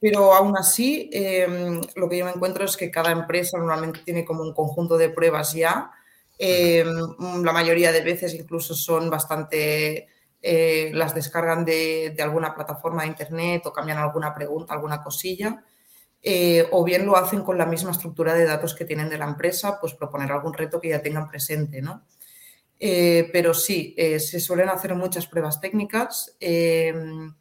[0.00, 4.24] pero aún así em, lo que yo me encuentro es que cada empresa normalmente tiene
[4.24, 5.92] como un conjunto de pruebas ya.
[6.36, 10.08] Em, la mayoría de veces incluso son bastante,
[10.42, 15.62] eh, las descargan de, de alguna plataforma de internet o cambian alguna pregunta, alguna cosilla.
[16.22, 19.26] Eh, o bien lo hacen con la misma estructura de datos que tienen de la
[19.26, 22.04] empresa, pues proponer algún reto que ya tengan presente, ¿no?
[22.80, 26.36] Eh, pero sí, eh, se suelen hacer muchas pruebas técnicas.
[26.40, 27.34] en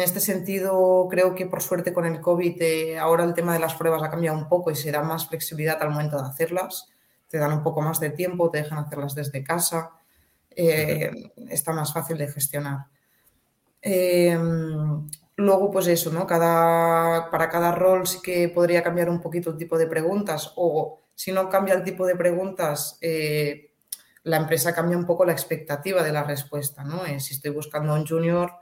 [0.00, 4.02] este sentido, creo que por suerte con el COVID ahora el tema de las pruebas
[4.02, 6.88] ha cambiado un poco y se da más flexibilidad al momento de hacerlas.
[7.28, 9.90] Te dan un poco más de tiempo, te dejan hacerlas desde casa.
[10.50, 12.86] está más fácil de gestionar.
[15.42, 16.24] Luego, pues eso, ¿no?
[16.24, 21.00] Cada, para cada rol sí que podría cambiar un poquito el tipo de preguntas o
[21.16, 23.72] si no cambia el tipo de preguntas, eh,
[24.22, 27.04] la empresa cambia un poco la expectativa de la respuesta, ¿no?
[27.04, 28.52] Eh, si estoy buscando a un junior,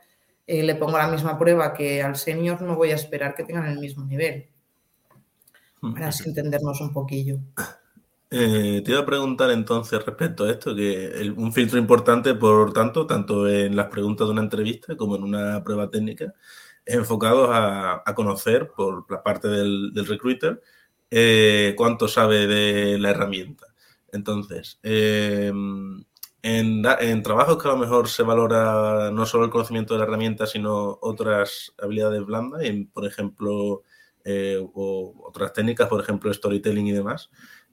[0.47, 3.67] eh, le pongo la misma prueba que al senior, no voy a esperar que tengan
[3.67, 4.49] el mismo nivel.
[5.81, 7.41] Para así entendernos un poquillo.
[8.31, 13.47] te iba a preguntar entonces respecto a esto, que un filtro importante, por tanto, tanto
[13.49, 16.35] en las preguntas de una entrevista como en una prueba técnica,
[16.93, 20.61] enfocados a, conocer por la parte del, recruiter
[21.11, 23.67] eh, cuánto sabe de la herramienta.
[24.13, 25.53] Entonces, eh,
[26.43, 30.47] en, trabajos que a lo mejor se valora no solo el conocimiento de la herramienta,
[30.47, 33.83] sino otras habilidades blandas, por ejemplo,
[34.25, 37.31] eh, o otras técnicas, por ejemplo, storytelling y demás,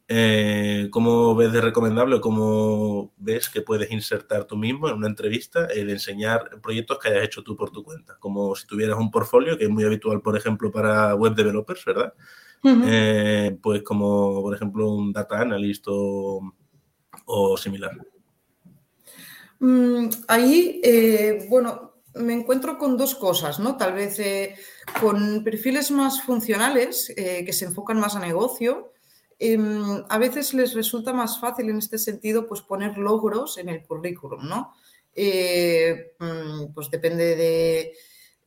[0.09, 5.07] eh, ¿Cómo ves de recomendable o cómo ves que puedes insertar tú mismo en una
[5.07, 8.15] entrevista el enseñar proyectos que hayas hecho tú por tu cuenta?
[8.17, 12.13] Como si tuvieras un portfolio, que es muy habitual, por ejemplo, para web developers, ¿verdad?
[12.63, 16.53] Eh, pues como, por ejemplo, un data analyst o,
[17.57, 17.91] similar.
[19.59, 23.75] Mm, ahí, eh, bueno, me encuentro con dos cosas, ¿no?
[23.75, 24.21] Tal vez
[25.01, 28.93] con perfiles más funcionales que se enfocan más a negocio
[29.39, 33.83] Em, a veces les resulta más fácil en este sentido pues poner logros en el
[33.85, 34.73] currículum, ¿no?
[35.13, 37.93] Eh, mm, pues depende de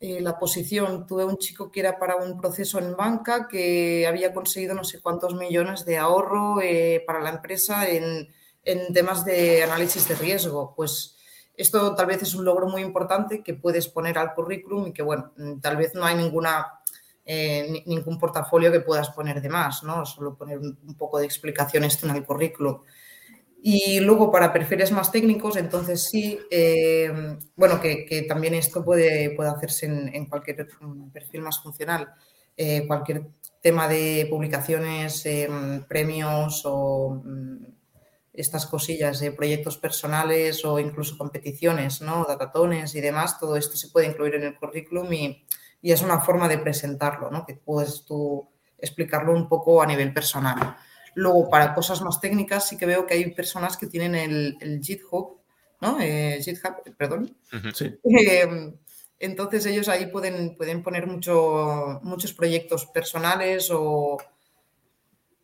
[0.01, 1.07] eh, la posición.
[1.07, 5.01] Tuve un chico que era para un proceso en banca que había conseguido no sé
[5.01, 8.29] cuántos millones de ahorro eh, para la empresa en,
[8.65, 10.75] en, temas de análisis de riesgo.
[10.75, 11.17] Pues
[11.55, 15.03] esto tal vez es un logro muy importante que puedes poner al currículum y que,
[15.03, 16.80] bueno, tal vez no hay ninguna
[17.25, 20.05] eh, ningún portafolio que puedas poner de más, ¿no?
[20.07, 22.83] Solo poner un, poco de explicación en el currículum.
[23.63, 29.51] Y luego para perfiles más técnicos, entonces sí, eh, bueno, que, también esto puede, puede
[29.51, 30.67] hacerse en, cualquier
[31.13, 32.15] perfil más funcional.
[32.57, 33.27] Eh, cualquier
[33.63, 35.25] tema de publicaciones,
[35.89, 37.65] premios o mm,
[38.33, 42.25] estas cosillas de proyectos personales o incluso competiciones, ¿no?
[42.27, 45.45] Datatones y demás, todo esto se puede incluir en el currículum y,
[45.83, 47.47] y es una forma de presentarlo, ¿no?
[47.47, 50.77] que puedes tú explicarlo un poco a nivel personal.
[51.15, 54.81] Luego, para cosas más técnicas, sí que veo que hay personas que tienen el, el
[54.81, 55.41] GitHub,
[55.81, 56.01] ¿no?
[56.01, 57.37] Eh, GitHub, perdón.
[58.13, 58.77] Em,
[59.19, 64.19] entonces ellos ahí pueden, pueden poner mucho, muchos proyectos personales o,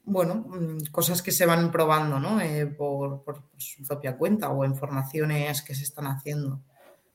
[0.04, 2.40] bueno, mm, cosas que se van probando, ¿no?
[2.40, 6.62] Eh, por, por, su propia cuenta o en formaciones que se están haciendo.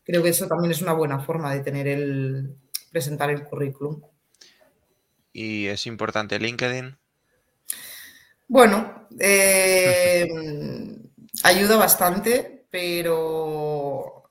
[0.03, 2.57] Creo que eso también es una buena forma de tener el,
[2.91, 4.01] presentar el currículum.
[5.33, 6.97] ¿Y es importante LinkedIn?
[8.47, 10.27] Bueno, eh,
[11.43, 14.29] ayuda bastante, pero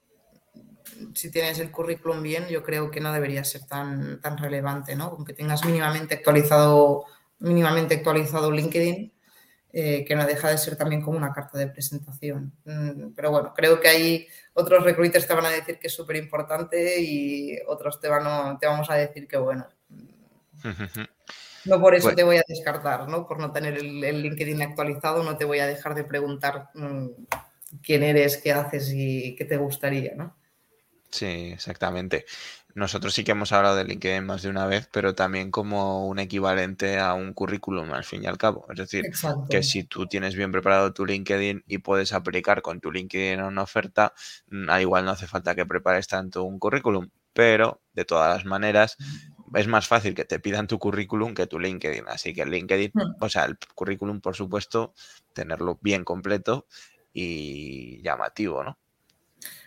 [1.15, 5.05] si tienes el currículum bien, yo creo que no debería ser tan, tan relevante, ¿no?
[5.05, 7.05] Aunque tengas mínimamente actualizado,
[7.39, 9.13] mínimamente actualizado LinkedIn,
[9.73, 12.53] eh, que no deja de ser también como una carta de presentación.
[12.65, 16.17] Mm, pero bueno, creo que hay otros recruiters te van a decir que es súper
[16.17, 19.69] importante y otros te, van a, te vamos a decir que bueno.
[21.65, 23.27] No por eso pues te voy a descartar, ¿no?
[23.27, 27.07] Por no tener el, LinkedIn actualizado, no te voy a dejar de preguntar mm,
[27.83, 30.37] quién eres, qué haces y qué te gustaría, ¿no?
[31.11, 32.25] Sí, exactamente.
[32.75, 36.19] Nosotros sí que hemos hablado de LinkedIn más de una vez, pero también como un
[36.19, 38.67] equivalente a un currículum al fin y al cabo.
[38.71, 39.05] Es decir,
[39.51, 43.47] que si tú tienes bien preparado tu LinkedIn y puedes aplicar con tu LinkedIn a
[43.47, 44.13] una oferta,
[44.51, 48.45] mm, al igual no hace falta que prepares tanto un currículum, pero de todas las
[48.45, 48.97] maneras
[49.55, 52.05] es más fácil que te pidan tu currículum que tu LinkedIn.
[52.09, 53.15] Así que el LinkedIn, Mm.
[53.21, 54.95] o sea, el currículum, por supuesto,
[55.35, 56.67] tenerlo bien completo
[57.13, 58.79] y llamativo, ¿no?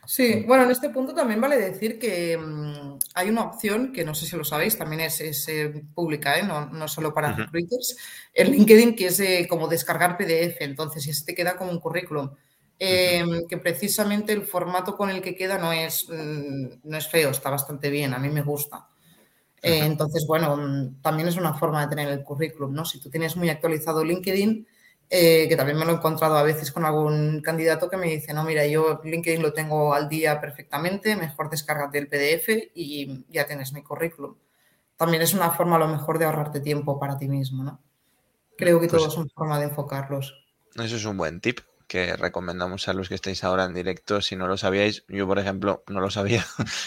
[0.05, 4.13] Sí, bueno, en este punto también vale decir que mm, hay una opción que no
[4.13, 6.43] sé si lo sabéis, también es, es, eh, pública, ¿eh?
[6.43, 7.41] no, no solo para Ujú.
[7.41, 7.97] recruiters,
[8.33, 12.31] en LinkedIn, que es eh, como descargar PDF, entonces ese te queda como un currículum.
[12.79, 17.29] Eh, que precisamente el formato con el que queda no es, mm, no es feo,
[17.29, 18.89] está bastante bien, a mí me gusta.
[19.61, 22.83] Eh, entonces, bueno, mm, también es una forma de tener el currículum, ¿no?
[22.83, 24.67] Si tú tienes muy actualizado LinkedIn,
[25.09, 28.33] eh, que también me lo he encontrado a veces con algún candidato que me dice,
[28.33, 33.45] no, mira, yo LinkedIn lo tengo al día perfectamente, mejor descárgate el PDF y ya
[33.45, 34.35] tienes mi currículum.
[34.97, 37.81] También es una forma a lo mejor de ahorrarte tiempo para ti mismo, ¿no?
[38.57, 40.45] Creo que Pues- todo es una forma de enfocarlos.
[40.75, 44.21] Eso es un buen tip que recomendamos a los que estáis ahora en directo.
[44.21, 46.43] Si no lo sabíais, yo por ejemplo no lo sabía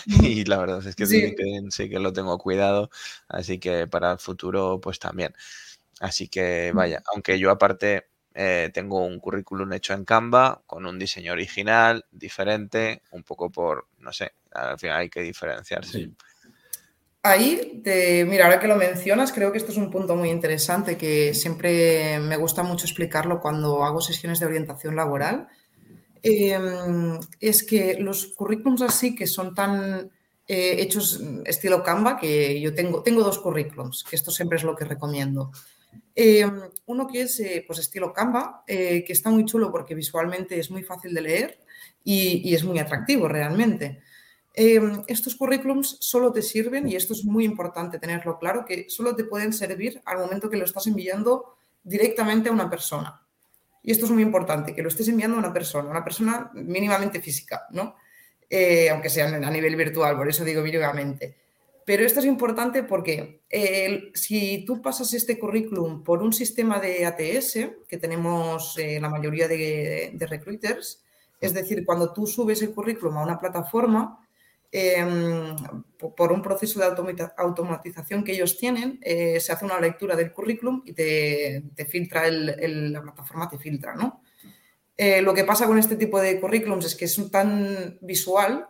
[0.34, 1.34] y la verdad es que Sí.
[1.70, 2.90] Sí que lo tengo cuidado,
[3.28, 5.34] así que para el futuro pues también.
[6.00, 10.98] Así que vaya, aunque yo aparte eh, tengo un currículum hecho en Canva con un
[10.98, 15.98] diseño original, diferente, un poco por, no sé, al final hay que diferenciarse.
[15.98, 16.14] Sí.
[17.22, 20.96] Ahí, te- mira, ahora que lo mencionas, creo que esto es un punto muy interesante
[20.96, 25.48] que siempre me gusta mucho explicarlo cuando hago sesiones de orientación laboral.
[26.22, 26.58] Eh,
[27.40, 30.10] es que los currículums así que son tan
[30.48, 34.76] eh, hechos estilo Canva, que yo tengo, tengo dos currículums, que esto siempre es lo
[34.76, 35.50] que recomiendo.
[36.18, 36.50] Eh,
[36.86, 40.70] uno que es eh, pues estilo Canva, eh, que está muy chulo porque visualmente es
[40.70, 41.60] muy fácil de leer
[42.02, 44.00] y, y es muy atractivo realmente.
[44.58, 49.14] Eh, estos currículums solo te sirven, y esto es muy importante tenerlo claro, que solo
[49.14, 53.20] te pueden servir al momento que lo estás enviando directamente a una persona.
[53.82, 57.20] Y esto es muy importante, que lo estés enviando a una persona, una persona mínimamente
[57.20, 57.96] física, ¿no?
[58.48, 61.36] Eh, aunque sea a nivel virtual, por eso digo mínimamente.
[61.86, 67.06] Pero esto es importante porque eh, si tú pasas este currículum por un sistema de
[67.06, 71.04] ATS, que tenemos eh, la mayoría de, recruiters,
[71.40, 74.18] es decir, cuando tú subes el currículum a una plataforma,
[74.72, 75.54] eh,
[76.16, 80.82] por un proceso de automatización que ellos tienen, eh, se hace una lectura del currículum
[80.84, 84.22] y te, filtra el, la plataforma, te filtra, ¿no?
[85.22, 88.66] Lo que pasa con este tipo de currículums es que es tan visual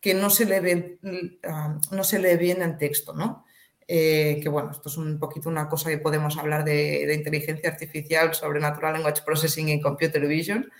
[0.00, 3.44] que no se le ve, uh, no se lee bien en texto, ¿no?
[3.92, 7.68] Eh, que bueno, esto es un poquito una cosa que podemos hablar de, de inteligencia
[7.68, 10.70] artificial sobre Natural Language Processing y Computer Vision,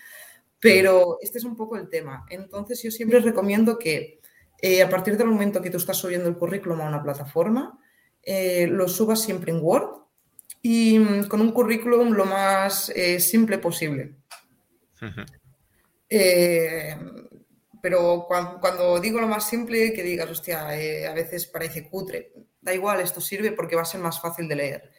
[0.61, 2.25] pero este es un poco el tema.
[2.29, 4.21] Entonces yo siempre recomiendo que
[4.61, 7.77] eh, a partir del momento que tú estás subiendo el currículum a una plataforma,
[8.23, 9.89] eh, lo subas siempre en Word
[10.61, 14.15] y mm, con un currículum lo más simple posible.
[17.81, 22.33] Pero cuando, digo lo más simple, que digas, hostia, eh, a veces parece cutre.
[22.61, 24.91] Da igual, esto sirve porque va a ser más fácil de leer.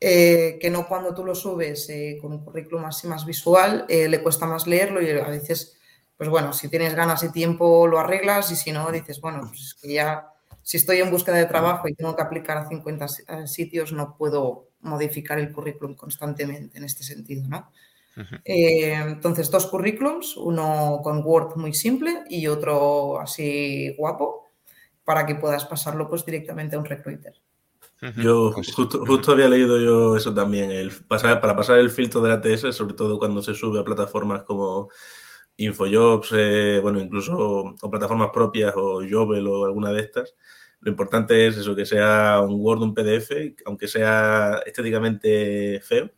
[0.00, 4.08] Eh, que no cuando tú lo subes eh, con un currículum así más visual, eh,
[4.08, 5.78] le cuesta más leerlo y a veces,
[6.16, 9.60] pues bueno, si tienes ganas y tiempo lo arreglas y si no, dices, bueno, pues
[9.62, 10.28] es que ya,
[10.62, 13.92] si estoy en búsqueda de trabajo y tengo que aplicar a 50 si- eh, sitios,
[13.92, 17.70] no puedo modificar el currículum constantemente en este sentido, ¿no?
[18.44, 24.50] Eh, entonces, dos currículums, uno con Word muy simple y otro así guapo,
[25.04, 27.34] para que puedas pasarlo pues directamente a un recruiter.
[28.18, 32.32] Yo justo, justo había leído yo eso también, el pasar, para pasar el filtro del
[32.32, 34.90] ATS, sobre todo cuando se sube a plataformas como
[35.56, 40.34] Infojobs, eh, bueno, incluso o plataformas propias o Jobel o alguna de estas.
[40.80, 46.10] Lo importante es eso, que sea un Word, un PDF, aunque sea estéticamente feo,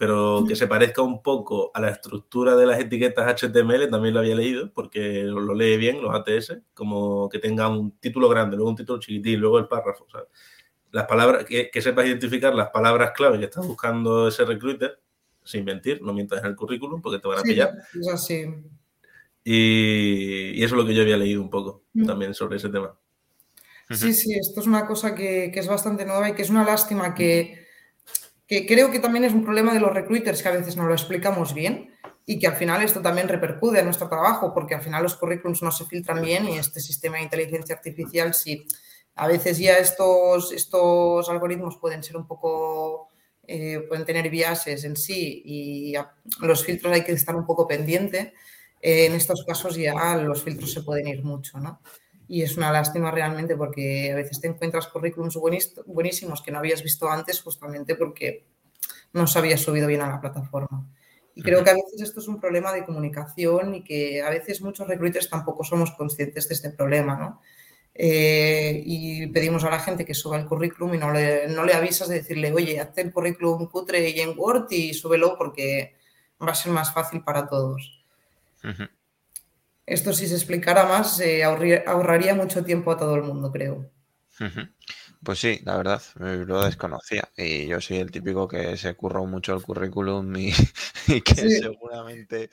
[0.00, 4.20] pero que se parezca un poco a la estructura de las etiquetas HTML, también lo
[4.20, 8.70] había leído, porque lo, lee bien los ATS, como que tenga un título grande, luego
[8.70, 10.28] un título chiquitín, luego el párrafo, ¿sabes?
[10.90, 14.98] Las palabras, que, que sepas identificar las palabras clave que está buscando ese recruiter,
[15.44, 17.74] sin mentir, no mientas en el currículum porque te van a Sí, pillar.
[18.00, 18.46] es así.
[19.44, 22.06] Y, y eso es lo que yo había leído un poco Mm.
[22.06, 22.96] también sobre ese tema.
[23.90, 26.64] Sí, sí, esto es una cosa que, que es bastante nueva y que es una
[26.64, 27.66] lástima que,
[28.50, 30.92] que creo que también es un problema de los recruiters que a veces no lo
[30.92, 31.94] explicamos bien
[32.26, 35.62] y que al final esto también repercute en nuestro trabajo porque al final los currículums
[35.62, 38.66] no se filtran bien y este sistema de inteligencia artificial sí
[39.14, 43.08] a veces ya estos, estos algoritmos pueden ser un poco
[43.46, 45.94] eh, pueden tener biases en sí y
[46.40, 48.34] los filtros hay que estar un poco pendiente
[48.82, 51.80] eh, en estos casos ya los filtros se pueden ir mucho, ¿no?
[52.30, 55.36] Y es una lástima realmente porque a veces te encuentras currículums
[55.86, 58.46] buenísimos que no habías visto antes justamente porque
[59.12, 60.86] no se había subido bien a la plataforma.
[61.34, 64.62] Y creo que a veces esto es un problema de comunicación y que a veces
[64.62, 67.40] muchos recruiters tampoco somos conscientes de este problema, ¿no?
[67.94, 71.74] eh, y pedimos a la gente que suba el currículum y no le, no le
[71.74, 75.96] avisas de decirle, oye, hazte el currículum cutre y en Word y súbelo porque
[76.42, 78.04] va a ser más fácil para todos.
[79.86, 81.20] Esto si se explicara más,
[81.86, 83.90] ahorraría mucho tiempo a todo el mundo, creo.
[85.22, 87.28] Pues sí, la verdad, lo desconocía.
[87.36, 90.52] Y yo soy el típico que se curró mucho el currículum y,
[91.24, 92.48] que seguramente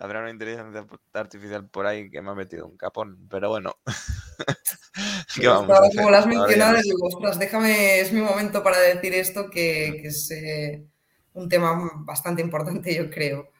[0.00, 3.28] habrá una inteligencia artificial por ahí que me ha metido un capón.
[3.28, 3.76] Pero bueno,
[5.38, 5.96] ¿qué vamos a hacer?
[5.96, 10.86] Como las mencionado, digo, ostras, déjame, es mi momento para decir esto, que, es eh,
[11.34, 13.50] un tema bastante importante, yo creo.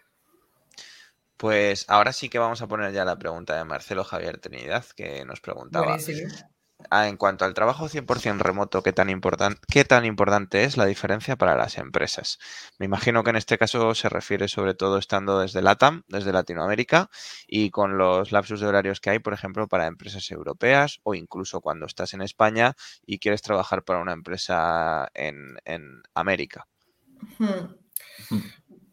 [1.36, 5.24] Pues ahora sí que vamos a poner ya la pregunta de Marcelo Javier Trinidad, que
[5.24, 5.98] nos preguntaba.
[6.90, 9.08] Ah, en cuanto al trabajo 100% remoto, ¿qué tan,
[9.68, 12.38] ¿qué tan importante es la diferencia para las empresas?
[12.78, 17.10] Me imagino que en este caso se refiere sobre todo estando desde LATAM, desde Latinoamérica,
[17.46, 21.60] y con los lapsos de horarios que hay, por ejemplo, para empresas europeas o incluso
[21.60, 22.74] cuando estás en España
[23.04, 25.56] y quieres trabajar para una empresa en,
[26.14, 26.66] América.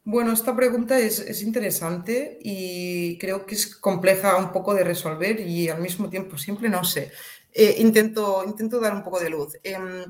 [0.05, 5.39] Bueno, esta pregunta es, es, interesante y creo que es compleja un poco de resolver
[5.39, 7.11] y al mismo tiempo siempre no sé.
[7.53, 9.57] Eh, intento, intento dar un poco de luz.
[9.63, 10.03] Em,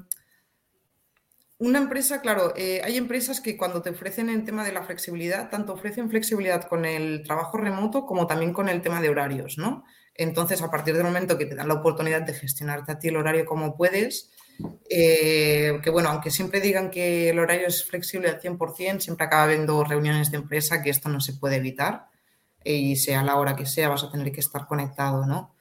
[1.60, 5.50] una empresa, claro, eh, hay empresas que cuando te ofrecen el tema de la flexibilidad,
[5.50, 9.86] tanto ofrecen flexibilidad con el trabajo remoto como también con el tema de horarios, ¿no?
[10.16, 13.18] Entonces, a partir del momento que te dan la oportunidad de gestionarte a ti el
[13.18, 14.32] horario como puedes,
[14.90, 19.44] eh, que bueno, aunque siempre digan que el horario es flexible al 100%, siempre acaba
[19.44, 22.08] habiendo reuniones de empresa que esto no se puede evitar
[22.64, 25.54] y sea la hora que sea, vas a tener que estar conectado, ¿no?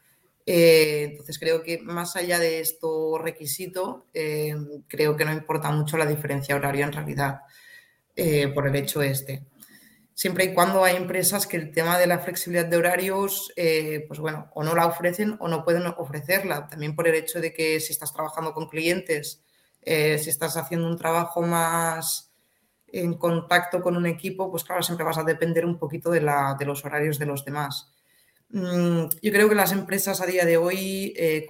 [0.45, 4.55] Eh, entonces creo que más allá de esto requisito, eh,
[4.88, 7.40] creo que no importa mucho la diferencia horaria en realidad
[8.16, 9.45] eh, por el hecho este.
[10.15, 13.53] Siempre y cuando hay empresas que el tema de la flexibilidad de horarios,
[14.07, 16.69] pues bueno, o no la ofrecen o no pueden ofrecerla.
[16.69, 19.43] También por el hecho de que si estás trabajando con clientes,
[19.83, 22.33] si estás haciendo un trabajo más
[22.89, 26.85] en contacto con un equipo, pues claro, siempre vas a depender un poquito de los
[26.85, 27.93] horarios de los demás.
[28.51, 31.47] Mm, yo creo que las empresas a día de hoy, eh,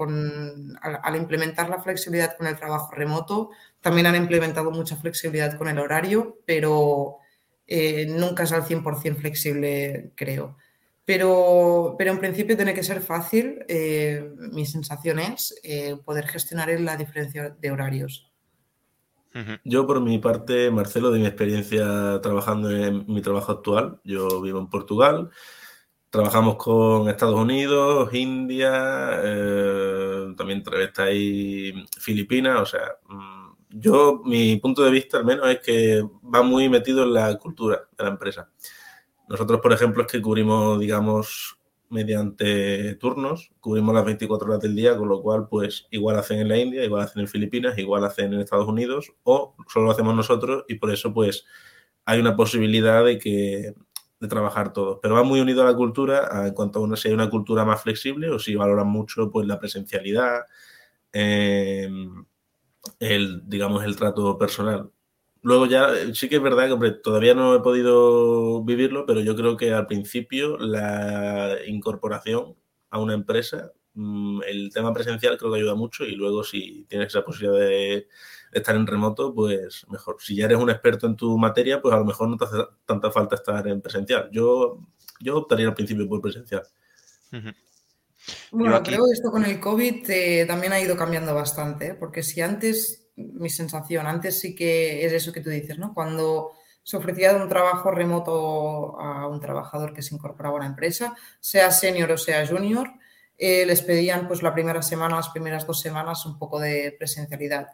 [0.81, 3.51] al, implementar la flexibilidad con el trabajo remoto,
[3.81, 7.19] también han implementado mucha flexibilidad con el horario, pero
[7.67, 10.57] eh, nunca es al 100% flexible, creo.
[11.05, 15.55] Pero, pero en principio tiene que ser fácil, eh, mi sensación es,
[16.05, 18.31] poder gestionar la diferencia de horarios.
[19.65, 24.61] Yo por mi parte, Marcelo, de mi experiencia trabajando en mi trabajo actual, yo vivo
[24.61, 25.31] en Portugal,
[26.13, 33.32] Trabajamos con Estados Unidos, India, eh, también está ahí Filipinas, o sea, mm,
[33.73, 36.03] yo, mi punto de vista al menos es que
[36.35, 38.51] va muy metido en la cultura de la empresa.
[39.29, 41.59] Nosotros, por ejemplo, es que cubrimos, digamos,
[41.89, 46.49] mediante turnos, cubrimos las 24 horas del día, con lo cual, pues, igual hacen en
[46.49, 50.15] la India, igual hacen en Filipinas, igual hacen en Estados Unidos, o solo lo hacemos
[50.15, 51.45] nosotros, y por eso, pues,
[52.05, 53.75] hay una posibilidad de que
[54.23, 55.01] de trabajar todo.
[55.01, 57.65] Pero va muy unido a la cultura, en cuanto a una, si hay una cultura
[57.65, 60.43] más flexible o si valoran mucho pues, la presencialidad,
[61.13, 62.25] em,
[63.01, 64.91] el, digamos, el trato personal.
[65.43, 69.35] Luego ya eh, sí que es verdad que todavía no he podido vivirlo, pero yo
[69.37, 72.57] creo que al principio la incorporación
[72.91, 77.09] a una empresa, mm, el tema presencial creo que ayuda mucho y luego si tienes
[77.09, 78.09] esa posibilidad de
[78.53, 80.17] estar en remoto, pues mejor.
[80.21, 82.59] Si ya eres un experto en tu materia, pues a lo mejor no te hace
[82.87, 84.29] tanta falta estar en presencial.
[84.31, 84.79] Yo,
[85.21, 86.63] yo optaría al principio por presencial.
[88.51, 91.95] Bueno, creo que esto con el COVID eh, también ha ido cambiando bastante, ¿eh?
[91.95, 95.93] porque si antes, mi sensación, antes sí que es eso que tú dices, ¿no?
[95.95, 96.53] Cuando
[96.83, 101.71] se ofrecía un trabajo remoto a un trabajador que se incorporaba a una empresa, sea
[101.71, 102.91] senior o sea junior,
[103.39, 107.69] eh, les pedían pues la primera semana, las primeras dos semanas un poco de presencialidad.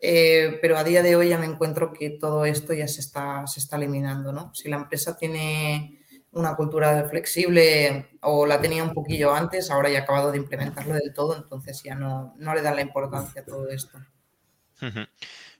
[0.00, 3.46] Eh, pero a día de hoy ya me encuentro que todo esto ya se está,
[3.46, 4.54] se está eliminando, ¿no?
[4.54, 5.97] Si la empresa tiene
[6.38, 10.94] una cultura flexible o la tenía un poquillo antes, ahora ya ha acabado de implementarlo
[10.94, 13.98] del todo, entonces ya no, no le dan la importancia a todo esto.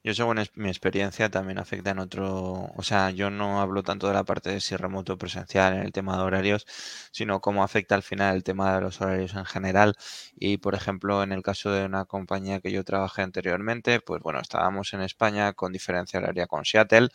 [0.05, 4.15] Yo según mi experiencia también afecta en otro, o sea, yo no hablo tanto de
[4.15, 6.67] la parte de si remoto o presencial en el tema de horarios,
[7.11, 9.97] sino cómo afecta al final el tema de los horarios en general.
[10.37, 14.41] Y por ejemplo, en el caso de una compañía que yo trabajé anteriormente, pues bueno,
[14.41, 17.09] estábamos en España con diferencia horaria con Seattle,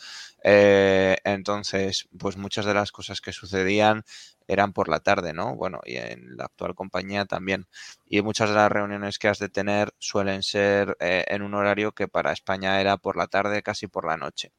[0.44, 4.04] eh, entonces, pues muchas de las cosas que sucedían
[4.48, 5.56] eran por la tarde, ¿no?
[5.56, 7.68] Bueno, y en la actual compañía también.
[8.06, 11.94] Y muchas de las reuniones que has de tener suelen ser eh, en un horario
[11.94, 14.52] que para España era por la tarde, casi por la noche.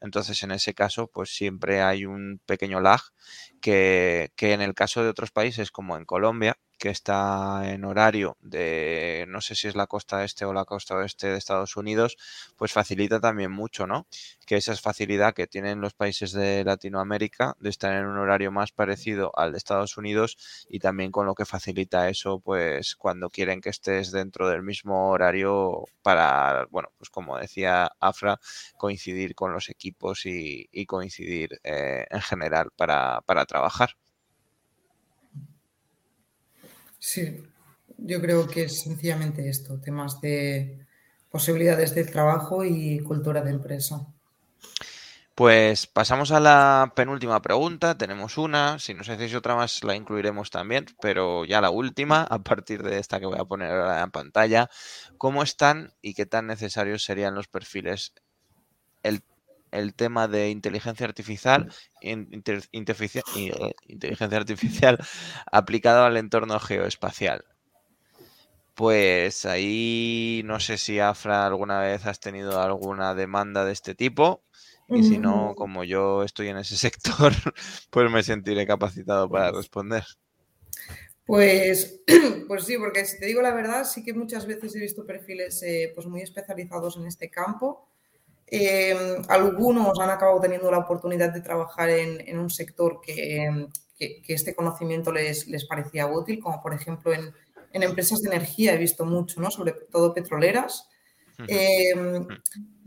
[0.00, 3.00] Entonces, en ese caso, pues siempre hay un pequeño lag
[3.60, 8.36] que, que en el caso de otros países como en Colombia, que está en horario
[8.40, 12.16] de, no sé si es la costa este o la costa oeste de Estados Unidos,
[12.56, 14.06] pues facilita también mucho, ¿no?
[14.46, 18.52] Que esa es facilidad que tienen los países de Latinoamérica de estar en un horario
[18.52, 20.36] más parecido al de Estados Unidos
[20.68, 25.10] y también con lo que facilita eso, pues cuando quieren que estés dentro del mismo
[25.10, 28.38] horario para, bueno, pues como decía Afra,
[28.76, 33.96] coincidir con los equipos y, coincidir eh, en general para, para trabajar.
[36.98, 37.42] Sí,
[37.98, 40.86] yo creo que es sencillamente esto, temas de
[41.30, 44.06] posibilidades de trabajo y cultura de empresa.
[45.36, 47.98] Pues pasamos a la penúltima pregunta.
[47.98, 48.78] Tenemos una.
[48.78, 50.86] Si nos hacéis otra más, la incluiremos también.
[50.98, 54.70] Pero ya la última, a partir de esta que voy a poner ahora en pantalla.
[55.18, 58.14] ¿Cómo están y qué tan necesarios serían los perfiles?
[59.02, 59.20] El,
[59.94, 62.26] tema de inteligencia artificial, eh,
[62.72, 64.98] inteligencia artificial
[65.52, 67.44] aplicado al entorno geoespacial.
[68.74, 74.42] Pues ahí no sé si Afra alguna vez has tenido alguna demanda de este tipo
[74.88, 77.32] y si no, como yo estoy en ese sector,
[77.90, 80.04] pues me sentiré capacitado para responder.
[81.26, 82.02] Pues,
[82.48, 85.62] pues sí, porque si te digo la verdad, sí que muchas veces he visto perfiles
[85.62, 87.88] eh, pues muy especializados en este campo.
[88.48, 93.66] Em, algunos han acabado teniendo la oportunidad de trabajar en, un sector que,
[93.98, 97.32] este conocimiento les, les, parecía útil, como por ejemplo en,
[97.72, 99.50] en, empresas de energía he visto mucho, ¿no?
[99.50, 100.88] sobre todo petroleras.
[101.48, 102.26] Em,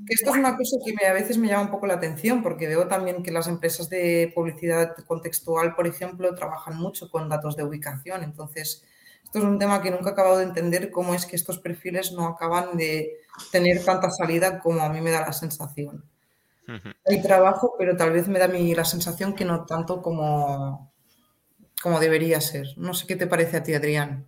[0.08, 2.88] esto es una cosa que a veces me llama un poco la atención porque veo
[2.88, 8.24] también que las empresas de publicidad contextual, por ejemplo, trabajan mucho con datos de ubicación.
[8.24, 8.84] Entonces,
[9.30, 12.12] esto es un tema que nunca he acabado de entender cómo es que estos perfiles
[12.14, 13.20] no acaban de
[13.52, 16.04] tener tanta salida como a mí me da la sensación.
[17.06, 20.92] Hay trabajo, pero tal vez me da a mí la sensación que no tanto como,
[21.80, 22.70] como debería ser.
[22.78, 24.26] No sé qué te parece a ti, Adrián.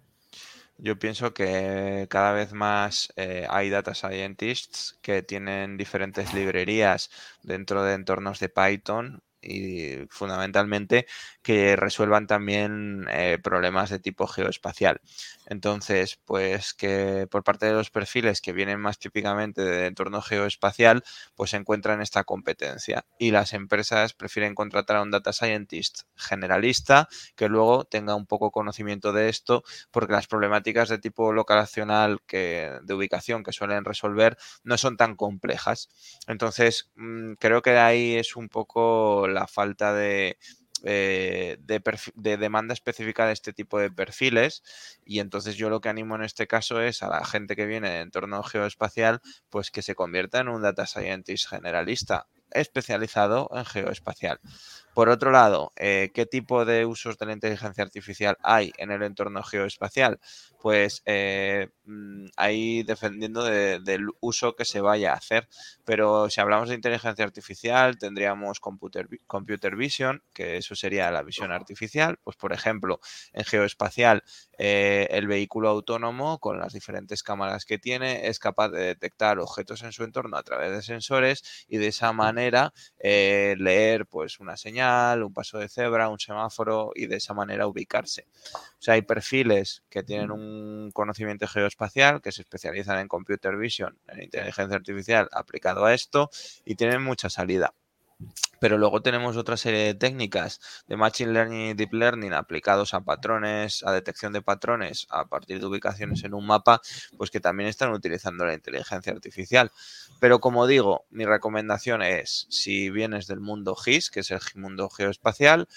[0.78, 7.10] Yo pienso que cada vez más eh, hay data scientists que tienen diferentes librerías
[7.41, 11.08] dentro de entornos de Python y fundamentalmente
[11.42, 15.02] que resuelvan también eh, problemas de tipo geoespacial.
[15.48, 21.04] Entonces, pues que por parte de los perfiles que vienen más típicamente de entorno geoespacial,
[21.36, 23.06] pues encuentran esta competencia.
[23.18, 28.52] Y las empresas prefieren contratar a un data scientist generalista que luego tenga un poco
[28.52, 34.38] conocimiento de esto, porque las problemáticas de tipo localacional que, de ubicación que suelen resolver
[34.64, 35.89] no son tan complejas.
[36.28, 40.38] Entonces, mm, creo que ahí es un poco la falta de,
[40.84, 44.64] eh, de, demanda específica de este tipo de perfiles
[45.06, 47.90] y entonces yo lo que animo en este caso es a la gente que viene
[47.90, 54.39] de entorno geoespacial pues que se convierta en un data scientist generalista especializado en geoespacial.
[54.93, 59.04] Por otro lado, eh, ¿qué tipo de usos de la inteligencia artificial hay en el
[59.04, 60.20] entorno geoespacial?
[60.60, 65.47] Pues eh, mm, ahí defendiendo del uso que se vaya a hacer.
[65.86, 71.54] Pero si hablamos de inteligencia artificial, tendríamos computer, computer vision, que eso sería la visión
[71.54, 72.20] artificial.
[72.22, 72.99] Pues por ejemplo,
[73.32, 74.24] en geoespacial,
[74.58, 79.84] eh, el vehículo autónomo con las diferentes cámaras que tiene es capaz de detectar objetos
[79.84, 82.41] en su entorno a través de sensores y de esa manera
[83.00, 88.28] leer pues una señal un paso de cebra, un semáforo y de esa manera ubicarse.
[88.54, 93.98] O sea, hay perfiles que tienen un conocimiento geoespacial, que se especializan en computer vision,
[94.08, 96.30] en inteligencia artificial aplicado a esto
[96.66, 97.74] y tienen mucha salida.
[98.59, 103.01] Pero luego tenemos otra serie de técnicas de Machine Learning y Deep Learning aplicados a
[103.01, 106.80] patrones, a detección de patrones a partir de ubicaciones en un mapa,
[107.17, 109.72] pues que también están utilizando la inteligencia artificial.
[110.19, 114.89] Pero como digo, mi recomendación es, si vienes del mundo GIS, que es el mundo
[114.89, 115.67] geoespacial,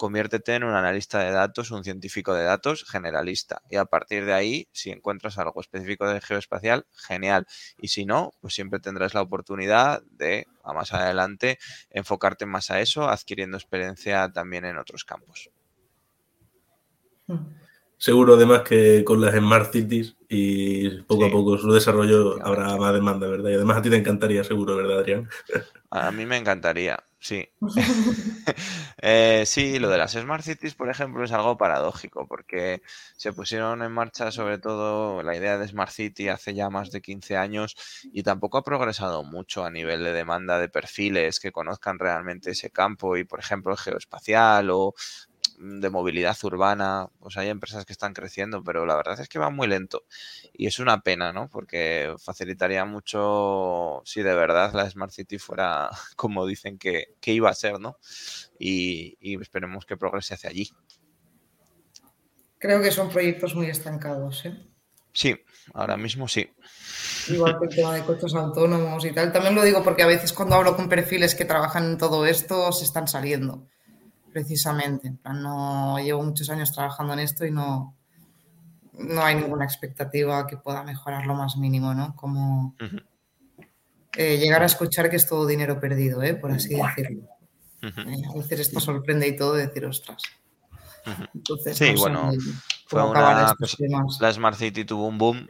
[0.00, 3.60] conviértete en un analista de datos, un científico de datos generalista.
[3.68, 7.46] Y a partir de ahí, si encuentras algo específico de geoespacial, genial.
[7.78, 11.58] Y si no, pues siempre tendrás la oportunidad de, a más adelante,
[11.90, 15.50] enfocarte más a eso, adquiriendo experiencia también en otros campos.
[17.98, 22.94] Seguro además que con las Smart Cities y poco a poco su desarrollo habrá más
[22.94, 23.50] demanda, ¿verdad?
[23.50, 25.28] Y además a ti te encantaría, seguro, ¿verdad, Adrián?
[25.90, 27.48] A mí me encantaría, sí.
[29.02, 32.82] Eh, sí, lo de las Smart Cities, por ejemplo, es algo paradójico porque
[33.16, 37.00] se pusieron en marcha sobre todo la idea de Smart City hace ya más de
[37.00, 37.76] 15 años
[38.12, 42.70] y tampoco ha progresado mucho a nivel de demanda de perfiles que conozcan realmente ese
[42.70, 44.94] campo y, por ejemplo, el geoespacial o
[45.60, 49.50] de movilidad urbana, pues hay empresas que están creciendo, pero la verdad es que va
[49.50, 50.04] muy lento
[50.54, 51.48] y es una pena, ¿no?
[51.48, 57.54] Porque facilitaría mucho si de verdad la Smart City fuera como dicen que, iba a
[57.54, 57.98] ser, ¿no?
[58.58, 60.70] Y, y esperemos que progrese hacia allí.
[62.58, 64.70] Creo que son proyectos muy estancados, ¿eh?
[65.12, 65.36] Sí,
[65.74, 66.50] ahora mismo sí.
[67.28, 69.32] Igual que el tema de coches autónomos y tal.
[69.32, 72.70] También lo digo porque a veces cuando hablo con perfiles que trabajan en todo esto,
[72.72, 73.66] se están saliendo,
[74.32, 75.12] precisamente.
[75.24, 77.96] no llevo muchos años trabajando en esto y no,
[78.92, 82.14] no hay ninguna expectativa que pueda mejorar lo más mínimo, ¿no?
[82.16, 82.74] Como
[84.16, 86.34] eh, llegar a escuchar que es todo dinero perdido, ¿eh?
[86.34, 87.28] por así decirlo.
[87.82, 90.22] Eh, a veces esto sorprende y todo decir, ostras.
[91.34, 92.30] Entonces, sí, bueno,
[92.86, 93.54] fue una,
[94.20, 95.46] la Smart City tuvo un boom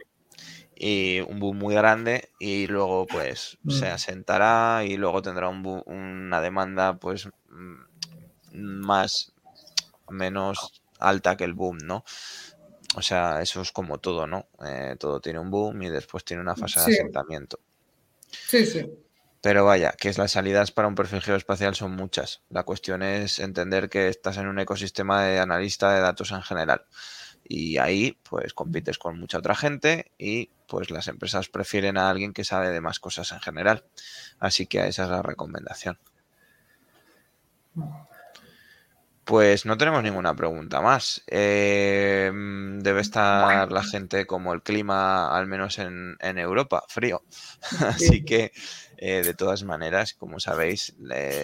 [0.75, 3.93] y un boom muy grande y luego pues se mm.
[3.93, 7.90] asentará y luego tendrá un una demanda pues mm,
[8.53, 9.33] más
[10.09, 12.03] menos alta que el boom, ¿no?
[12.95, 14.47] O sea, eso es como todo, ¿no?
[14.65, 17.59] Eh, todo tiene un boom y después tiene una fase de asentamiento.
[18.29, 18.89] Sí, sí.
[19.41, 22.43] Pero vaya, que las salidas para un perfil geoespacial son muchas.
[22.49, 26.85] La cuestión es entender que estás en un ecosistema de analista de datos en general.
[27.43, 32.33] Y ahí, pues, compites con mucha otra gente y pues las empresas prefieren a alguien
[32.33, 33.83] que sabe de más cosas en general.
[34.39, 35.99] Así que esa es la recomendación.
[39.23, 41.23] Pues no tenemos ninguna pregunta más.
[41.27, 47.23] Eh, debe estar la gente como el clima, al menos en, en Europa, frío.
[47.87, 48.51] Así que
[49.03, 50.93] eh, de todas maneras, como sabéis,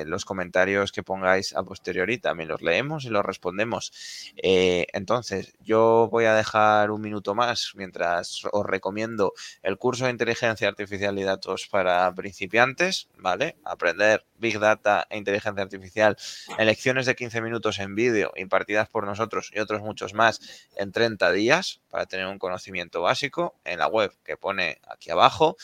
[0.05, 3.91] los comentarios que pongáis a posteriori también los leemos y los respondemos.
[4.37, 9.33] Eh, entonces, yo voy a dejar un minuto más mientras os recomiendo
[9.63, 13.57] el curso de inteligencia artificial y datos para principiantes, ¿vale?
[13.63, 16.15] Aprender Big Data e inteligencia artificial
[16.59, 21.31] lecciones de 15 minutos en vídeo impartidas por nosotros y otros muchos más en 30
[21.31, 25.57] días para tener un conocimiento básico en la web que pone aquí abajo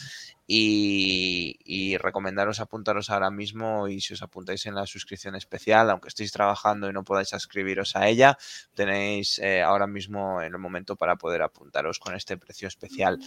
[0.46, 6.32] y, recomendaros apuntaros ahora mismo y si os apuntáis en la suscripción especial, aunque estéis
[6.32, 8.38] trabajando y no podáis suscribiros a ella,
[8.74, 13.20] tenéis eh, ahora mismo en el momento para poder apuntaros con este precio especial.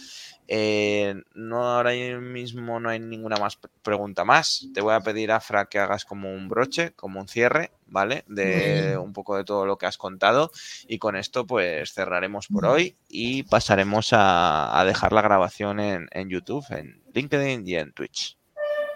[0.47, 4.67] Eh, no ahora mismo no hay ninguna más pregunta más.
[4.73, 8.23] Te voy a pedir, Afra, que hagas como un broche, como un cierre, ¿vale?
[8.27, 10.51] De un poco de todo lo que has contado
[10.87, 16.29] y con esto pues cerraremos por hoy y pasaremos a, dejar la grabación en, en
[16.29, 18.37] YouTube, en LinkedIn y en Twitch.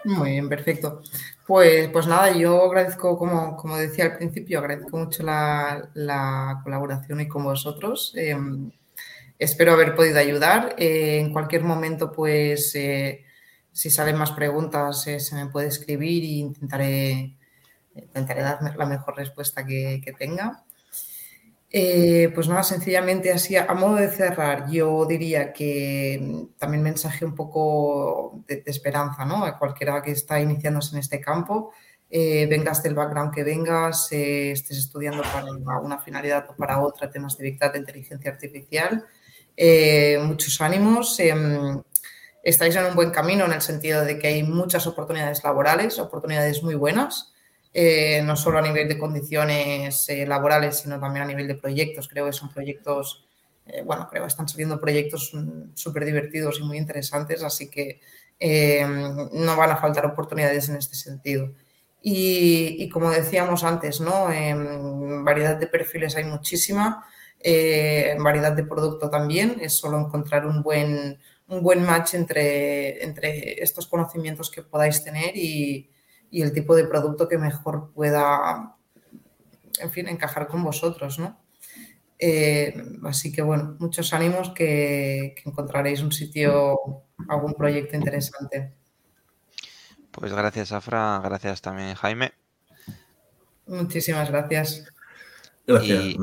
[0.04, 1.02] Muy bien, perfecto.
[1.46, 7.28] Pues, pues nada, yo agradezco, como, como decía al principio, agradezco mucho la, colaboración y
[7.28, 8.12] con vosotros.
[8.16, 8.70] Em,
[9.38, 10.74] espero haber podido ayudar.
[10.78, 13.24] Eh, en cualquier momento, pues, eh,
[13.72, 17.36] si salen más preguntas, eh, se me puede escribir e intentaré,
[17.94, 20.64] intentaré dar la mejor respuesta que, tenga.
[21.70, 27.34] Eh, pues nada, sencillamente así, a, modo de cerrar, yo diría que también mensaje un
[27.34, 29.44] poco de, esperanza, ¿no?
[29.44, 31.72] A cualquiera que está iniciándose en este campo,
[32.10, 37.10] eh, vengas del background que vengas, eh, estés estudiando para una finalidad o para otra,
[37.10, 39.06] temas de Big Data, inteligencia artificial,
[40.20, 41.18] muchos ánimos.
[41.20, 41.82] Em,
[42.42, 46.62] estáis en un buen camino en el sentido de que hay muchas oportunidades laborales, oportunidades
[46.62, 47.31] muy buenas.
[47.74, 52.06] Eh, no solo a nivel de condiciones eh, laborales, sino también a nivel de proyectos.
[52.06, 53.24] Creo que son proyectos,
[53.66, 58.00] eh, bueno, creo que están saliendo proyectos mm, súper divertidos y muy interesantes, así que
[58.40, 61.52] no van a faltar oportunidades en este sentido.
[62.02, 64.32] Y, como decíamos antes, ¿no?
[64.32, 67.06] En variedad de perfiles hay muchísima,
[68.18, 73.86] variedad de producto también, es solo encontrar un buen, un buen match entre, entre estos
[73.86, 75.91] conocimientos que podáis tener y,
[76.32, 78.74] y el tipo de producto que mejor pueda,
[79.78, 81.38] en fin, encajar con vosotros, ¿no?
[82.18, 82.74] Eh,
[83.04, 86.78] así que bueno, muchos ánimos que, encontraréis un sitio,
[87.28, 88.72] algún proyecto interesante.
[90.10, 92.32] Pues gracias, Afra, gracias también, Jaime.
[93.66, 94.84] Muchísimas gracias.
[95.66, 96.18] Gracias, y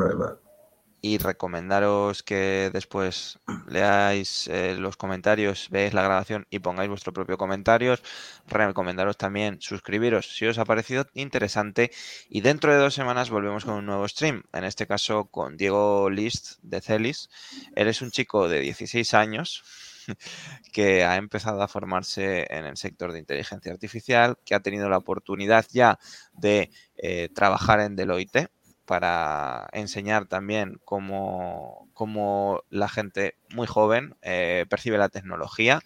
[1.18, 8.02] recomendaros que después leáis eh, los comentarios, veáis la grabación y pongáis vuestro propio comentarios.
[8.48, 11.92] Recomendaros también suscribiros si os ha parecido interesante.
[12.30, 14.44] Y dentro de dos semanas volvemos con un nuevo stream.
[14.54, 17.30] En este caso con Diego List de Celis.
[17.76, 19.64] Eres un chico de 16 años
[20.74, 24.98] que ha empezado a formarse en el sector de inteligencia artificial, que ha tenido la
[24.98, 26.00] oportunidad ya
[26.34, 28.50] de eh, trabajar en Deloitte
[28.90, 35.84] para enseñar también cómo, cómo la gente muy joven eh, percibe la tecnología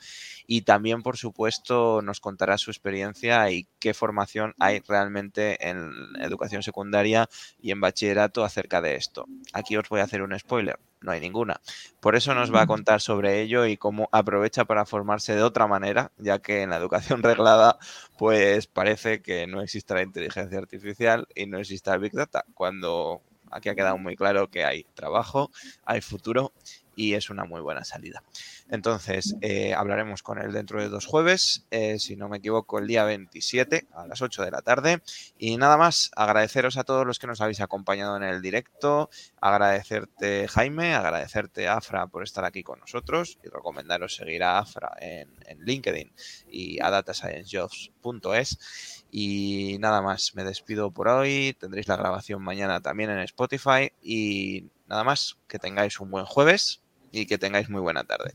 [0.47, 5.91] y también, por supuesto, nos contará su experiencia y qué formación hay realmente en
[6.22, 7.28] educación secundaria
[7.62, 9.26] y en bachillerato acerca de esto.
[9.51, 11.62] Aquí os voy a hacer un spoiler, no hay ninguna.
[11.99, 15.68] Por eso nos va a contar sobre ello y cómo aprovecha para formarse de otra
[15.68, 17.78] manera, ya que en la educación reglada,
[18.18, 23.22] pues parece que no existe la inteligencia artificial y no existe el Big Data, cuando
[23.51, 25.51] aquí ha quedado muy claro que hay trabajo,
[25.86, 26.54] hay futuro
[26.96, 28.24] y es una muy buena salida.
[28.70, 32.88] Entonces, eh, hablaremos con él dentro de dos jueves, eh, si no me equivoco, el
[32.88, 35.02] día 27 a las 8 de la tarde.
[35.38, 39.10] Y nada más, agradeceros a todos los que nos habéis acompañado en el directo,
[39.41, 45.30] agradecerte Jaime, agradecerte Afra por estar aquí con nosotros y recomendaros seguir a Afra en,
[45.60, 46.12] LinkedIn
[46.50, 49.04] y a datasciencejobs.es.
[49.12, 54.66] Y nada más, me despido por hoy, tendréis la grabación mañana también en Spotify y
[54.88, 56.83] nada más, que tengáis un buen jueves
[57.14, 58.34] y que tengáis muy buena tarde.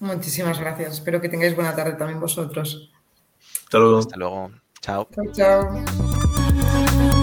[0.00, 0.94] Muchísimas gracias.
[0.94, 2.90] Espero que tengáis buena tarde también vosotros.
[3.64, 3.98] Hasta luego.
[3.98, 4.50] Hasta luego.
[4.80, 5.08] Chao.
[5.12, 5.32] Chao.
[5.34, 7.22] chao.